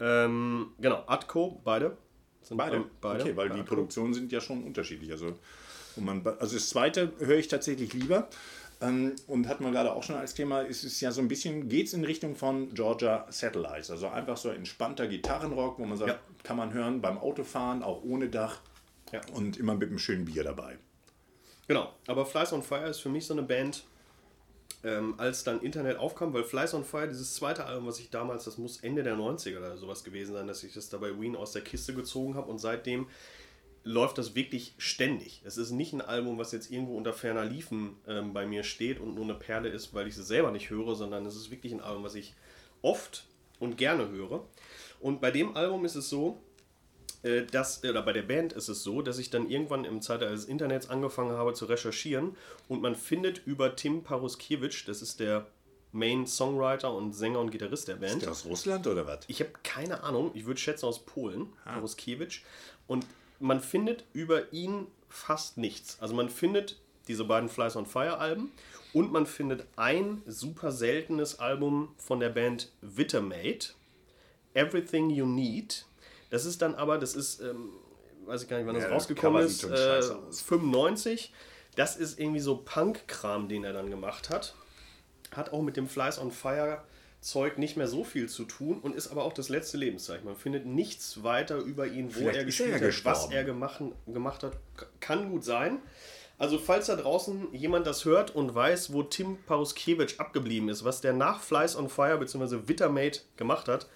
Ähm, 0.00 0.72
genau, 0.78 1.04
Atco, 1.06 1.60
beide. 1.64 1.96
Sind 2.42 2.56
beide? 2.56 2.76
Ähm, 2.76 2.84
beide. 3.00 3.22
Okay, 3.22 3.36
weil 3.36 3.48
die 3.50 3.60
Atco. 3.60 3.74
Produktionen 3.74 4.14
sind 4.14 4.32
ja 4.32 4.40
schon 4.40 4.64
unterschiedlich. 4.64 5.10
Also, 5.12 5.38
wo 5.96 6.00
man, 6.00 6.26
also 6.38 6.54
das 6.54 6.68
zweite 6.68 7.12
höre 7.18 7.38
ich 7.38 7.48
tatsächlich 7.48 7.92
lieber. 7.92 8.28
Ähm, 8.82 9.14
und 9.26 9.46
hatten 9.46 9.64
wir 9.64 9.72
gerade 9.72 9.92
auch 9.92 10.02
schon 10.02 10.16
als 10.16 10.32
Thema, 10.32 10.62
ist 10.62 10.84
es 10.84 11.00
ja 11.02 11.12
so 11.12 11.20
ein 11.20 11.28
bisschen, 11.28 11.68
geht 11.68 11.88
es 11.88 11.92
in 11.92 12.04
Richtung 12.04 12.34
von 12.34 12.72
Georgia 12.72 13.26
Satellites. 13.28 13.90
Also 13.90 14.08
einfach 14.08 14.38
so 14.38 14.48
entspannter 14.48 15.06
Gitarrenrock, 15.06 15.78
wo 15.78 15.84
man 15.84 15.98
sagt, 15.98 16.10
ja. 16.10 16.18
kann 16.42 16.56
man 16.56 16.72
hören 16.72 17.02
beim 17.02 17.18
Autofahren, 17.18 17.82
auch 17.82 18.02
ohne 18.02 18.30
Dach. 18.30 18.60
Ja. 19.12 19.20
Und 19.34 19.58
immer 19.58 19.74
mit 19.74 19.88
einem 19.88 19.98
schönen 19.98 20.24
Bier 20.24 20.44
dabei. 20.44 20.78
Genau, 21.68 21.92
aber 22.06 22.24
Flies 22.26 22.52
on 22.52 22.62
Fire 22.62 22.88
ist 22.88 23.00
für 23.00 23.10
mich 23.10 23.26
so 23.26 23.34
eine 23.34 23.42
Band, 23.42 23.84
ähm, 24.82 25.14
als 25.18 25.44
dann 25.44 25.60
Internet 25.60 25.98
aufkam, 25.98 26.32
weil 26.32 26.44
Flies 26.44 26.74
on 26.74 26.84
Fire, 26.84 27.08
dieses 27.08 27.34
zweite 27.34 27.66
Album, 27.66 27.86
was 27.86 27.98
ich 27.98 28.10
damals, 28.10 28.44
das 28.44 28.58
muss 28.58 28.78
Ende 28.78 29.02
der 29.02 29.16
90er 29.16 29.58
oder 29.58 29.76
sowas 29.76 30.04
gewesen 30.04 30.34
sein, 30.34 30.46
dass 30.46 30.64
ich 30.64 30.72
das 30.72 30.88
da 30.88 30.98
bei 30.98 31.18
Wien 31.20 31.36
aus 31.36 31.52
der 31.52 31.62
Kiste 31.62 31.94
gezogen 31.94 32.34
habe 32.34 32.50
und 32.50 32.58
seitdem 32.58 33.06
läuft 33.82 34.18
das 34.18 34.34
wirklich 34.34 34.74
ständig. 34.78 35.42
Es 35.44 35.56
ist 35.56 35.70
nicht 35.70 35.92
ein 35.92 36.02
Album, 36.02 36.38
was 36.38 36.52
jetzt 36.52 36.70
irgendwo 36.70 36.96
unter 36.96 37.12
ferner 37.12 37.44
Liefen 37.44 37.96
ähm, 38.06 38.32
bei 38.32 38.46
mir 38.46 38.62
steht 38.62 39.00
und 39.00 39.14
nur 39.14 39.24
eine 39.24 39.34
Perle 39.34 39.68
ist, 39.68 39.94
weil 39.94 40.06
ich 40.06 40.16
es 40.16 40.26
selber 40.26 40.50
nicht 40.50 40.70
höre, 40.70 40.94
sondern 40.94 41.24
es 41.24 41.36
ist 41.36 41.50
wirklich 41.50 41.72
ein 41.72 41.80
Album, 41.80 42.04
was 42.04 42.14
ich 42.14 42.34
oft 42.82 43.24
und 43.58 43.78
gerne 43.78 44.08
höre. 44.08 44.46
Und 45.00 45.20
bei 45.20 45.30
dem 45.30 45.56
Album 45.56 45.84
ist 45.84 45.94
es 45.94 46.10
so, 46.10 46.40
äh, 47.22 47.42
dass, 47.42 47.84
oder 47.84 48.02
bei 48.02 48.12
der 48.12 48.22
Band 48.22 48.52
ist 48.52 48.68
es 48.68 48.82
so, 48.82 49.02
dass 49.02 49.18
ich 49.18 49.30
dann 49.30 49.48
irgendwann 49.48 49.84
im 49.84 50.00
Zeitalter 50.02 50.32
des 50.32 50.44
Internets 50.46 50.88
angefangen 50.88 51.32
habe 51.32 51.54
zu 51.54 51.66
recherchieren 51.66 52.36
und 52.68 52.82
man 52.82 52.94
findet 52.94 53.46
über 53.46 53.76
Tim 53.76 54.02
Paruskiewicz, 54.02 54.84
das 54.84 55.02
ist 55.02 55.20
der 55.20 55.46
Main 55.92 56.26
Songwriter 56.26 56.94
und 56.94 57.12
Sänger 57.12 57.40
und 57.40 57.50
Gitarrist 57.50 57.88
der 57.88 57.96
Band. 57.96 58.16
Ist 58.16 58.22
der 58.22 58.30
aus 58.30 58.46
Russland 58.46 58.86
oder 58.86 59.06
was? 59.06 59.20
Ich 59.26 59.40
habe 59.40 59.50
keine 59.62 60.02
Ahnung, 60.04 60.30
ich 60.34 60.46
würde 60.46 60.60
schätzen 60.60 60.86
aus 60.86 61.00
Polen, 61.00 61.48
ah. 61.64 61.74
Paruskiewicz. 61.74 62.40
Und 62.86 63.06
man 63.40 63.60
findet 63.60 64.04
über 64.12 64.52
ihn 64.52 64.86
fast 65.08 65.58
nichts. 65.58 65.98
Also 66.00 66.14
man 66.14 66.28
findet 66.28 66.80
diese 67.08 67.24
beiden 67.24 67.48
Flies 67.48 67.74
on 67.74 67.86
Fire 67.86 68.18
Alben 68.18 68.52
und 68.92 69.10
man 69.12 69.26
findet 69.26 69.66
ein 69.76 70.22
super 70.26 70.70
seltenes 70.70 71.40
Album 71.40 71.92
von 71.96 72.20
der 72.20 72.28
Band 72.28 72.70
Wittermate, 72.82 73.70
Everything 74.54 75.10
You 75.10 75.26
Need. 75.26 75.86
Das 76.30 76.44
ist 76.44 76.62
dann 76.62 76.74
aber, 76.74 76.98
das 76.98 77.14
ist, 77.14 77.40
ähm, 77.40 77.70
weiß 78.26 78.42
ich 78.42 78.48
gar 78.48 78.56
nicht, 78.56 78.66
wann 78.66 78.74
das 78.74 78.84
ja, 78.84 78.90
rausgekommen 78.90 79.44
ist, 79.44 79.64
äh, 79.64 80.02
95. 80.32 81.32
Das 81.76 81.96
ist 81.96 82.18
irgendwie 82.18 82.40
so 82.40 82.56
Punk-Kram, 82.56 83.48
den 83.48 83.64
er 83.64 83.72
dann 83.72 83.90
gemacht 83.90 84.30
hat. 84.30 84.54
Hat 85.32 85.52
auch 85.52 85.62
mit 85.62 85.76
dem 85.76 85.88
Flies 85.88 86.18
on 86.18 86.30
Fire 86.30 86.82
Zeug 87.20 87.58
nicht 87.58 87.76
mehr 87.76 87.86
so 87.86 88.02
viel 88.02 88.28
zu 88.28 88.44
tun 88.44 88.80
und 88.80 88.96
ist 88.96 89.08
aber 89.08 89.24
auch 89.24 89.34
das 89.34 89.50
letzte 89.50 89.76
Lebenszeichen. 89.76 90.24
Man 90.24 90.36
findet 90.36 90.64
nichts 90.64 91.22
weiter 91.22 91.58
über 91.58 91.86
ihn, 91.86 92.14
wo 92.14 92.20
Vielleicht 92.20 92.38
er 92.38 92.44
gespielt 92.44 92.80
er 92.80 92.88
hat, 92.88 93.04
was 93.04 93.30
er 93.30 93.44
gemacht, 93.44 93.82
gemacht 94.06 94.42
hat. 94.42 94.56
Kann 95.00 95.30
gut 95.30 95.44
sein. 95.44 95.82
Also 96.38 96.56
falls 96.56 96.86
da 96.86 96.96
draußen 96.96 97.52
jemand 97.52 97.86
das 97.86 98.06
hört 98.06 98.34
und 98.34 98.54
weiß, 98.54 98.94
wo 98.94 99.02
Tim 99.02 99.36
Paruskiewicz 99.44 100.18
abgeblieben 100.18 100.70
ist, 100.70 100.84
was 100.84 101.02
der 101.02 101.12
nach 101.12 101.42
Flies 101.42 101.76
on 101.76 101.90
Fire 101.90 102.16
bzw. 102.16 102.60
Wittermate 102.66 103.20
gemacht 103.36 103.68
hat, 103.68 103.86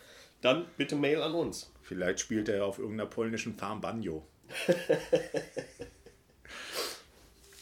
dann 0.44 0.66
bitte 0.76 0.96
Mail 0.96 1.22
an 1.22 1.34
uns. 1.34 1.72
Vielleicht 1.82 2.20
spielt 2.20 2.48
er 2.48 2.64
auf 2.64 2.78
irgendeiner 2.78 3.08
polnischen 3.08 3.56
Farm 3.56 3.80
Banjo. 3.80 4.26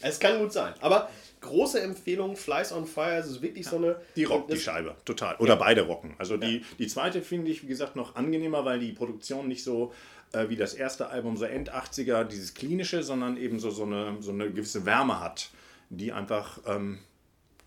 Es 0.03 0.19
kann 0.19 0.37
gut 0.39 0.51
sein. 0.51 0.73
Aber 0.81 1.09
große 1.39 1.81
Empfehlung, 1.81 2.35
Flies 2.35 2.73
on 2.73 2.85
Fire, 2.85 3.15
es 3.15 3.27
ist 3.27 3.41
wirklich 3.41 3.65
so 3.65 3.77
eine... 3.77 4.01
Die 4.15 4.25
rockt 4.25 4.51
die 4.51 4.57
Scheibe, 4.57 4.95
total. 5.05 5.35
Oder 5.37 5.55
beide 5.55 5.83
rocken. 5.83 6.15
Also 6.17 6.37
die, 6.37 6.63
die 6.77 6.87
zweite 6.87 7.21
finde 7.21 7.51
ich, 7.51 7.63
wie 7.63 7.67
gesagt, 7.67 7.95
noch 7.95 8.15
angenehmer, 8.15 8.65
weil 8.65 8.79
die 8.79 8.91
Produktion 8.91 9.47
nicht 9.47 9.63
so 9.63 9.93
äh, 10.33 10.49
wie 10.49 10.57
das 10.57 10.73
erste 10.73 11.07
Album, 11.07 11.37
so 11.37 11.45
End 11.45 11.73
80er, 11.73 12.25
dieses 12.25 12.53
klinische, 12.53 13.01
sondern 13.01 13.37
eben 13.37 13.59
so, 13.59 13.69
so, 13.71 13.83
eine, 13.83 14.17
so 14.19 14.31
eine 14.31 14.49
gewisse 14.51 14.85
Wärme 14.85 15.21
hat, 15.21 15.49
die 15.89 16.11
einfach 16.11 16.59
ähm, 16.67 16.99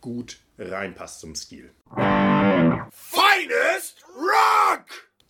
gut 0.00 0.38
reinpasst 0.58 1.20
zum 1.20 1.34
Stil. 1.34 1.70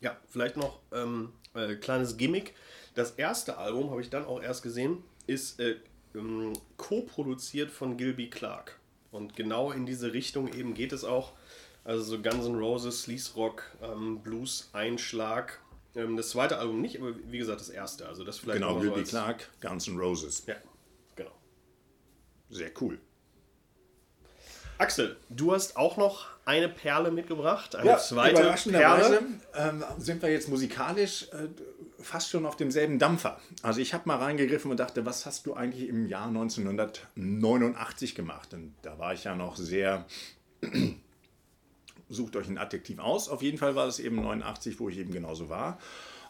Ja, 0.01 0.17
vielleicht 0.29 0.57
noch 0.57 0.81
ähm, 0.93 1.33
äh, 1.55 1.75
kleines 1.77 2.17
Gimmick. 2.17 2.55
Das 2.95 3.13
erste 3.13 3.59
Album, 3.59 3.91
habe 3.91 4.01
ich 4.01 4.11
dann 4.11 4.25
auch 4.25 4.43
erst 4.43 4.63
gesehen, 4.63 5.03
ist 5.27 5.61
äh, 5.61 5.77
ähm, 6.15 6.53
co-produziert 6.77 7.71
von 7.71 7.97
Gilby 7.97 8.31
Clark. 8.31 8.79
Und 9.11 9.37
genau 9.37 9.71
in 9.73 9.87
diese 9.87 10.13
Richtung 10.13 10.53
eben 10.53 10.75
geht 10.75 10.93
es 10.93 11.05
auch. 11.05 11.33
Also 11.85 12.03
so 12.03 12.21
Guns 12.23 12.47
N' 12.47 12.57
Roses, 12.57 13.03
Sleaze 13.03 13.35
Rock, 13.35 13.63
ähm, 13.83 14.21
Blues, 14.21 14.69
Einschlag. 14.73 15.61
Ähm, 15.95 16.17
das 16.17 16.31
zweite 16.31 16.59
Album 16.59 16.81
nicht, 16.81 16.99
aber 17.01 17.15
wie 17.31 17.39
gesagt 17.39 17.61
das 17.61 17.71
erste. 17.71 18.07
Also 18.07 18.25
das 18.25 18.39
vielleicht 18.39 18.61
Genau, 18.61 18.75
so 18.75 18.81
Gilby 18.81 19.01
als- 19.01 19.11
Clark, 19.11 19.49
Guns 19.61 19.89
N' 19.89 19.99
Roses. 19.99 20.45
Ja, 20.47 20.57
genau. 21.15 21.33
Sehr 22.51 22.71
cool. 22.81 22.99
Axel, 24.79 25.17
du 25.31 25.53
hast 25.53 25.77
auch 25.77 25.97
noch 25.97 26.27
eine 26.45 26.69
Perle 26.69 27.11
mitgebracht, 27.11 27.75
eine 27.77 27.97
zweite 27.99 28.55
Perle. 28.71 29.21
ähm, 29.55 29.85
sind 29.99 30.23
wir 30.23 30.31
jetzt 30.31 30.49
musikalisch 30.49 31.29
äh, 31.33 31.49
fast 32.03 32.31
schon 32.31 32.47
auf 32.47 32.57
demselben 32.57 32.99
Dampfer. 32.99 33.41
Also 33.63 33.81
ich 33.81 33.95
habe 33.95 34.05
mal 34.07 34.17
reingegriffen 34.17 34.71
und 34.71 34.79
dachte, 34.79 35.07
was 35.07 35.27
hast 35.27 35.47
du 35.47 35.55
eigentlich 35.55 35.89
im 35.89 36.07
Jahr 36.07 36.29
1989 36.29 38.15
gemacht? 38.15 38.55
Und 38.55 38.75
da 38.83 38.99
war 38.99 39.15
ich 39.15 39.25
ja 39.25 39.35
noch 39.35 39.57
sehr, 39.57 40.05
sucht 42.09 42.37
euch 42.37 42.49
ein 42.49 42.59
Adjektiv 42.59 42.99
aus. 42.99 43.29
Auf 43.29 43.43
jeden 43.43 43.59
Fall 43.59 43.75
war 43.75 43.87
es 43.87 43.99
eben 43.99 44.17
89, 44.17 44.79
wo 44.79 44.89
ich 44.89 44.99
eben 44.99 45.13
genauso 45.13 45.49
war. 45.49 45.79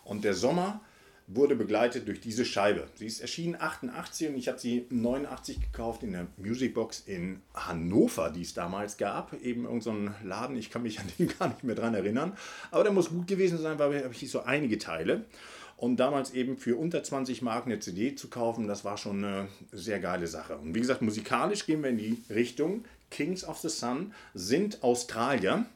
Und 0.05 0.25
der 0.25 0.35
Sommer 0.35 0.81
wurde 1.29 1.57
begleitet 1.57 2.07
durch 2.07 2.21
diese 2.21 2.45
Scheibe. 2.45 2.87
Sie 2.95 3.07
ist 3.07 3.21
erschienen 3.21 3.57
88 3.59 4.29
und 4.29 4.37
ich 4.37 4.49
habe 4.49 4.59
sie 4.59 4.87
89 4.91 5.61
gekauft 5.61 6.03
in 6.03 6.13
der 6.13 6.29
Musicbox 6.37 7.01
in 7.01 7.41
Hannover, 7.55 8.31
die 8.31 8.43
es 8.43 8.55
damals 8.55 8.97
gab. 8.97 9.33
Eben 9.43 9.65
irgendein 9.65 10.15
so 10.23 10.29
Laden, 10.29 10.57
ich 10.57 10.71
kann 10.71 10.83
mich 10.83 11.01
an 11.01 11.07
den 11.19 11.29
gar 11.39 11.49
nicht 11.49 11.65
mehr 11.65 11.75
dran 11.75 11.95
erinnern. 11.95 12.37
Aber 12.71 12.85
der 12.85 12.93
muss 12.93 13.09
gut 13.09 13.27
gewesen 13.27 13.59
sein, 13.59 13.79
weil 13.79 14.05
habe 14.05 14.15
ich 14.15 14.31
so 14.31 14.43
einige 14.43 14.79
Teile. 14.79 15.25
Und 15.77 15.99
damals 15.99 16.33
eben 16.33 16.57
für 16.57 16.77
unter 16.77 17.03
20 17.03 17.43
Mark 17.43 17.67
eine 17.67 17.79
CD 17.81 18.15
zu 18.15 18.29
kaufen, 18.29 18.67
das 18.67 18.85
war 18.85 18.97
schon 18.97 19.23
eine 19.23 19.49
sehr 19.73 19.99
geile 19.99 20.27
Sache. 20.27 20.57
Und 20.57 20.75
wie 20.75 20.81
gesagt, 20.81 21.03
musikalisch 21.03 21.67
gehen 21.67 21.83
wir 21.83 21.91
in 21.91 21.99
die 21.99 22.23
Richtung. 22.31 22.85
Kings 23.11 23.45
of 23.45 23.59
the 23.59 23.69
Sun 23.69 24.15
sind 24.33 24.83
Australier, 24.83 25.67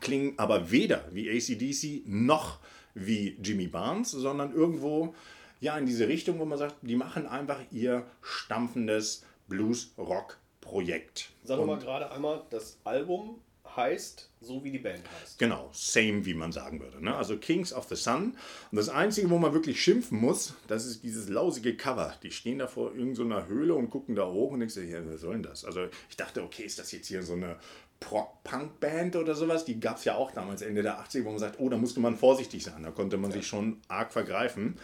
klingen 0.00 0.34
aber 0.36 0.70
weder 0.70 1.06
wie 1.12 1.30
ACDC 1.30 2.06
noch 2.06 2.58
Jimmy 2.94 3.68
Barnes, 3.68 4.10
sondern 4.10 4.54
irgendwo 4.54 5.14
ja 5.60 5.78
in 5.78 5.86
diese 5.86 6.08
Richtung, 6.08 6.38
wo 6.38 6.44
man 6.44 6.58
sagt, 6.58 6.76
die 6.82 6.96
machen 6.96 7.26
einfach 7.26 7.60
ihr 7.70 8.04
stampfendes 8.20 9.24
Blues-Rock-Projekt. 9.48 11.30
Sag 11.44 11.58
doch 11.58 11.66
mal 11.66 11.78
gerade 11.78 12.10
einmal, 12.10 12.42
das 12.50 12.78
Album 12.84 13.40
heißt 13.76 14.28
so, 14.40 14.62
wie 14.64 14.70
die 14.70 14.78
Band 14.78 15.02
heißt. 15.20 15.38
Genau, 15.38 15.70
same, 15.72 16.24
wie 16.26 16.34
man 16.34 16.52
sagen 16.52 16.80
würde. 16.80 17.02
Ne? 17.02 17.14
Also 17.14 17.36
Kings 17.36 17.72
of 17.72 17.84
the 17.88 17.96
Sun. 17.96 18.36
Und 18.70 18.76
das 18.76 18.88
Einzige, 18.88 19.30
wo 19.30 19.38
man 19.38 19.52
wirklich 19.52 19.80
schimpfen 19.80 20.18
muss, 20.18 20.54
das 20.68 20.84
ist 20.84 21.02
dieses 21.02 21.28
lausige 21.28 21.76
Cover. 21.76 22.14
Die 22.22 22.30
stehen 22.30 22.58
da 22.58 22.66
vor 22.66 22.94
irgendeiner 22.94 23.46
Höhle 23.46 23.74
und 23.74 23.90
gucken 23.90 24.14
da 24.14 24.26
hoch 24.26 24.50
und 24.50 24.60
denken 24.60 24.74
sich, 24.74 24.90
ja, 24.90 25.00
was 25.06 25.20
soll 25.20 25.34
denn 25.34 25.42
das? 25.42 25.64
Also 25.64 25.86
ich 26.08 26.16
dachte, 26.16 26.42
okay, 26.42 26.64
ist 26.64 26.78
das 26.78 26.92
jetzt 26.92 27.08
hier 27.08 27.22
so 27.22 27.34
eine 27.34 27.56
Prog-Punk-Band 28.02 29.16
oder 29.16 29.34
sowas? 29.34 29.64
Die 29.64 29.80
gab 29.80 29.96
es 29.96 30.04
ja 30.04 30.14
auch 30.14 30.30
damals 30.30 30.62
Ende 30.62 30.82
der 30.82 30.98
80er, 31.00 31.24
wo 31.24 31.30
man 31.30 31.38
sagt, 31.38 31.60
oh, 31.60 31.68
da 31.68 31.76
musste 31.76 32.00
man 32.00 32.16
vorsichtig 32.16 32.64
sein. 32.64 32.82
Da 32.82 32.90
konnte 32.90 33.16
man 33.16 33.32
sich 33.32 33.46
schon 33.46 33.80
arg 33.88 34.12
vergreifen. 34.12 34.76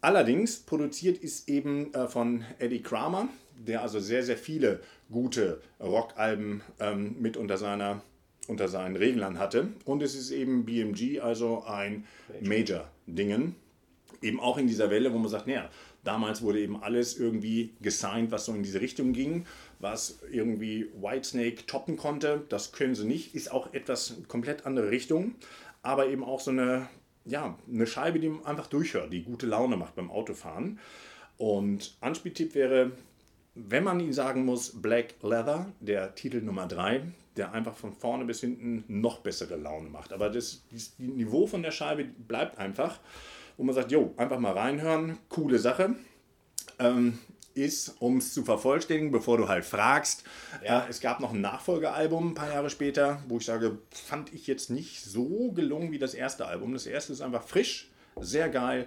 Allerdings 0.00 0.60
produziert 0.60 1.18
ist 1.18 1.48
eben 1.48 1.92
äh, 1.92 2.08
von 2.08 2.44
Eddie 2.58 2.82
Kramer, 2.82 3.28
der 3.58 3.82
also 3.82 4.00
sehr, 4.00 4.22
sehr 4.22 4.38
viele 4.38 4.80
gute 5.10 5.60
Rockalben 5.78 6.62
ähm, 6.78 7.16
mit 7.20 7.36
unter, 7.36 7.58
seiner, 7.58 8.02
unter 8.48 8.68
seinen 8.68 8.96
Reglern 8.96 9.38
hatte. 9.38 9.68
Und 9.84 10.02
es 10.02 10.14
ist 10.14 10.30
eben 10.30 10.64
BMG, 10.64 11.20
also 11.20 11.64
ein 11.66 12.06
Major-Dingen. 12.40 13.56
Eben 14.22 14.40
auch 14.40 14.58
in 14.58 14.66
dieser 14.66 14.90
Welle, 14.90 15.12
wo 15.12 15.18
man 15.18 15.30
sagt, 15.30 15.46
naja, 15.46 15.70
damals 16.04 16.42
wurde 16.42 16.60
eben 16.60 16.82
alles 16.82 17.18
irgendwie 17.18 17.74
gesigned, 17.80 18.30
was 18.30 18.46
so 18.46 18.54
in 18.54 18.62
diese 18.62 18.80
Richtung 18.80 19.12
ging, 19.12 19.46
was 19.78 20.20
irgendwie 20.30 20.86
Whitesnake 21.00 21.66
toppen 21.66 21.96
konnte. 21.96 22.44
Das 22.48 22.72
können 22.72 22.94
sie 22.94 23.06
nicht, 23.06 23.34
ist 23.34 23.50
auch 23.52 23.72
etwas 23.72 24.14
komplett 24.28 24.66
andere 24.66 24.90
Richtung, 24.90 25.34
aber 25.82 26.08
eben 26.08 26.24
auch 26.24 26.40
so 26.40 26.50
eine 26.50 26.88
ja, 27.24 27.58
eine 27.68 27.86
Scheibe, 27.86 28.18
die 28.18 28.28
man 28.28 28.44
einfach 28.44 28.66
durchhört, 28.66 29.12
die 29.12 29.22
gute 29.22 29.46
Laune 29.46 29.76
macht 29.76 29.94
beim 29.94 30.10
Autofahren. 30.10 30.78
Und 31.36 31.96
Anspieltipp 32.00 32.54
wäre, 32.54 32.92
wenn 33.54 33.84
man 33.84 34.00
ihn 34.00 34.12
sagen 34.12 34.44
muss, 34.44 34.80
Black 34.80 35.14
Leather, 35.22 35.72
der 35.80 36.14
Titel 36.14 36.40
Nummer 36.40 36.66
3, 36.66 37.02
der 37.36 37.52
einfach 37.52 37.76
von 37.76 37.92
vorne 37.92 38.24
bis 38.24 38.40
hinten 38.40 38.84
noch 38.88 39.20
bessere 39.20 39.56
Laune 39.56 39.88
macht. 39.88 40.12
Aber 40.12 40.28
das, 40.28 40.62
das 40.72 40.98
Niveau 40.98 41.46
von 41.46 41.62
der 41.62 41.70
Scheibe 41.70 42.04
bleibt 42.04 42.58
einfach, 42.58 43.00
wo 43.60 43.64
man 43.64 43.74
sagt, 43.74 43.92
jo, 43.92 44.14
einfach 44.16 44.38
mal 44.38 44.54
reinhören, 44.54 45.18
coole 45.28 45.58
Sache. 45.58 45.94
Ähm, 46.78 47.18
ist, 47.52 47.96
um 47.98 48.16
es 48.16 48.32
zu 48.32 48.42
vervollständigen, 48.42 49.12
bevor 49.12 49.36
du 49.36 49.48
halt 49.48 49.66
fragst. 49.66 50.24
Ja. 50.64 50.86
Äh, 50.86 50.88
es 50.88 51.00
gab 51.00 51.20
noch 51.20 51.34
ein 51.34 51.42
Nachfolgealbum 51.42 52.28
ein 52.28 52.34
paar 52.34 52.50
Jahre 52.50 52.70
später, 52.70 53.22
wo 53.28 53.36
ich 53.36 53.44
sage, 53.44 53.76
fand 53.90 54.32
ich 54.32 54.46
jetzt 54.46 54.70
nicht 54.70 55.04
so 55.04 55.52
gelungen 55.52 55.92
wie 55.92 55.98
das 55.98 56.14
erste 56.14 56.46
Album. 56.46 56.72
Das 56.72 56.86
erste 56.86 57.12
ist 57.12 57.20
einfach 57.20 57.42
frisch, 57.42 57.90
sehr 58.18 58.48
geil, 58.48 58.86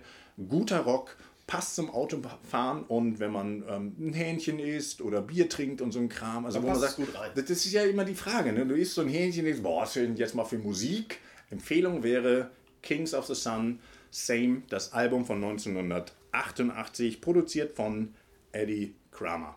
guter 0.49 0.79
Rock, 0.79 1.17
passt 1.45 1.75
zum 1.75 1.91
Autofahren 1.91 2.81
und 2.81 3.19
wenn 3.19 3.31
man 3.31 3.63
ähm, 3.69 3.95
ein 3.99 4.13
Hähnchen 4.13 4.57
isst 4.57 5.01
oder 5.01 5.21
Bier 5.21 5.49
trinkt 5.49 5.81
und 5.81 5.91
so 5.91 5.99
ein 5.99 6.09
Kram, 6.09 6.47
also 6.47 6.57
Dann 6.57 6.63
wo 6.63 6.71
man 6.71 6.79
sagt, 6.79 6.95
gut 6.95 7.13
rein. 7.13 7.29
das 7.35 7.47
ist 7.47 7.71
ja 7.71 7.83
immer 7.83 8.05
die 8.05 8.15
Frage, 8.15 8.51
ne? 8.51 8.65
du 8.65 8.73
isst 8.73 8.95
so 8.95 9.01
ein 9.01 9.09
Hähnchen, 9.09 9.45
denkst, 9.45 9.61
boah, 9.61 9.83
was 9.83 9.93
denn 9.93 10.15
jetzt 10.15 10.33
mal 10.33 10.45
für 10.45 10.57
Musik? 10.57 11.19
Empfehlung 11.51 12.01
wäre 12.01 12.49
Kings 12.81 13.13
of 13.13 13.25
the 13.27 13.35
Sun, 13.35 13.79
Same, 14.13 14.61
das 14.69 14.93
Album 14.93 15.25
von 15.25 15.43
1988, 15.43 17.19
produziert 17.19 17.75
von 17.75 18.13
Eddie 18.51 18.93
Kramer. 19.09 19.55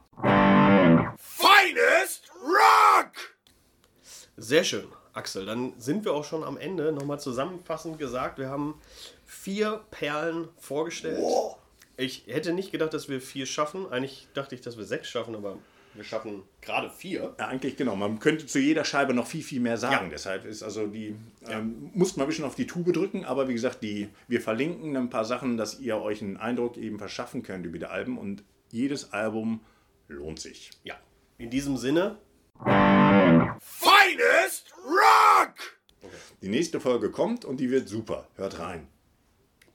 Finest 1.18 2.32
Rock! 2.42 3.12
Sehr 4.38 4.64
schön, 4.64 4.86
Axel. 5.12 5.44
Dann 5.44 5.78
sind 5.78 6.06
wir 6.06 6.14
auch 6.14 6.24
schon 6.24 6.42
am 6.42 6.56
Ende. 6.56 6.90
Nochmal 6.92 7.20
zusammenfassend 7.20 7.98
gesagt, 7.98 8.38
wir 8.38 8.48
haben 8.48 8.80
vier 9.26 9.84
Perlen 9.90 10.48
vorgestellt. 10.56 11.22
Ich 11.98 12.24
hätte 12.26 12.54
nicht 12.54 12.72
gedacht, 12.72 12.94
dass 12.94 13.10
wir 13.10 13.20
vier 13.20 13.44
schaffen. 13.44 13.86
Eigentlich 13.92 14.26
dachte 14.32 14.54
ich, 14.54 14.62
dass 14.62 14.78
wir 14.78 14.84
sechs 14.84 15.10
schaffen, 15.10 15.34
aber 15.34 15.58
wir 15.96 16.04
schaffen 16.04 16.42
gerade 16.61 16.90
vier. 16.90 17.35
Ja, 17.38 17.48
eigentlich 17.48 17.76
genau. 17.76 17.96
Man 17.96 18.18
könnte 18.18 18.46
zu 18.46 18.59
jeder 18.59 18.85
Scheibe 18.85 19.14
noch 19.14 19.26
viel, 19.26 19.42
viel 19.42 19.61
mehr 19.61 19.76
sagen. 19.76 20.06
Ja. 20.06 20.11
Deshalb 20.11 20.44
ist 20.44 20.62
also 20.62 20.87
die, 20.87 21.14
ähm, 21.48 21.90
mussten 21.94 22.20
wir 22.20 22.24
ein 22.24 22.28
bisschen 22.28 22.44
auf 22.44 22.54
die 22.54 22.66
Tube 22.66 22.92
drücken, 22.92 23.24
aber 23.24 23.48
wie 23.48 23.54
gesagt, 23.54 23.82
die, 23.82 24.09
wir 24.28 24.40
verlinken 24.40 24.96
ein 24.96 25.11
paar 25.11 25.24
Sachen, 25.24 25.56
dass 25.56 25.80
ihr 25.80 25.96
euch 25.98 26.22
einen 26.22 26.37
Eindruck 26.37 26.76
eben 26.76 26.98
verschaffen 26.98 27.42
könnt 27.42 27.66
über 27.66 27.78
die 27.78 27.87
Alben 27.87 28.18
und 28.18 28.44
jedes 28.70 29.12
Album 29.12 29.61
lohnt 30.09 30.40
sich. 30.40 30.70
Ja. 30.85 30.94
In 31.38 31.50
diesem 31.50 31.76
Sinne, 31.76 32.18
Finest 33.61 34.74
Rock! 34.85 35.54
Die 36.40 36.48
nächste 36.48 36.80
Folge 36.80 37.11
kommt 37.11 37.44
und 37.44 37.59
die 37.59 37.70
wird 37.70 37.88
super. 37.88 38.28
Hört 38.37 38.59
rein. 38.59 38.88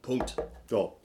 Punkt. 0.01 0.35
So. 0.67 0.99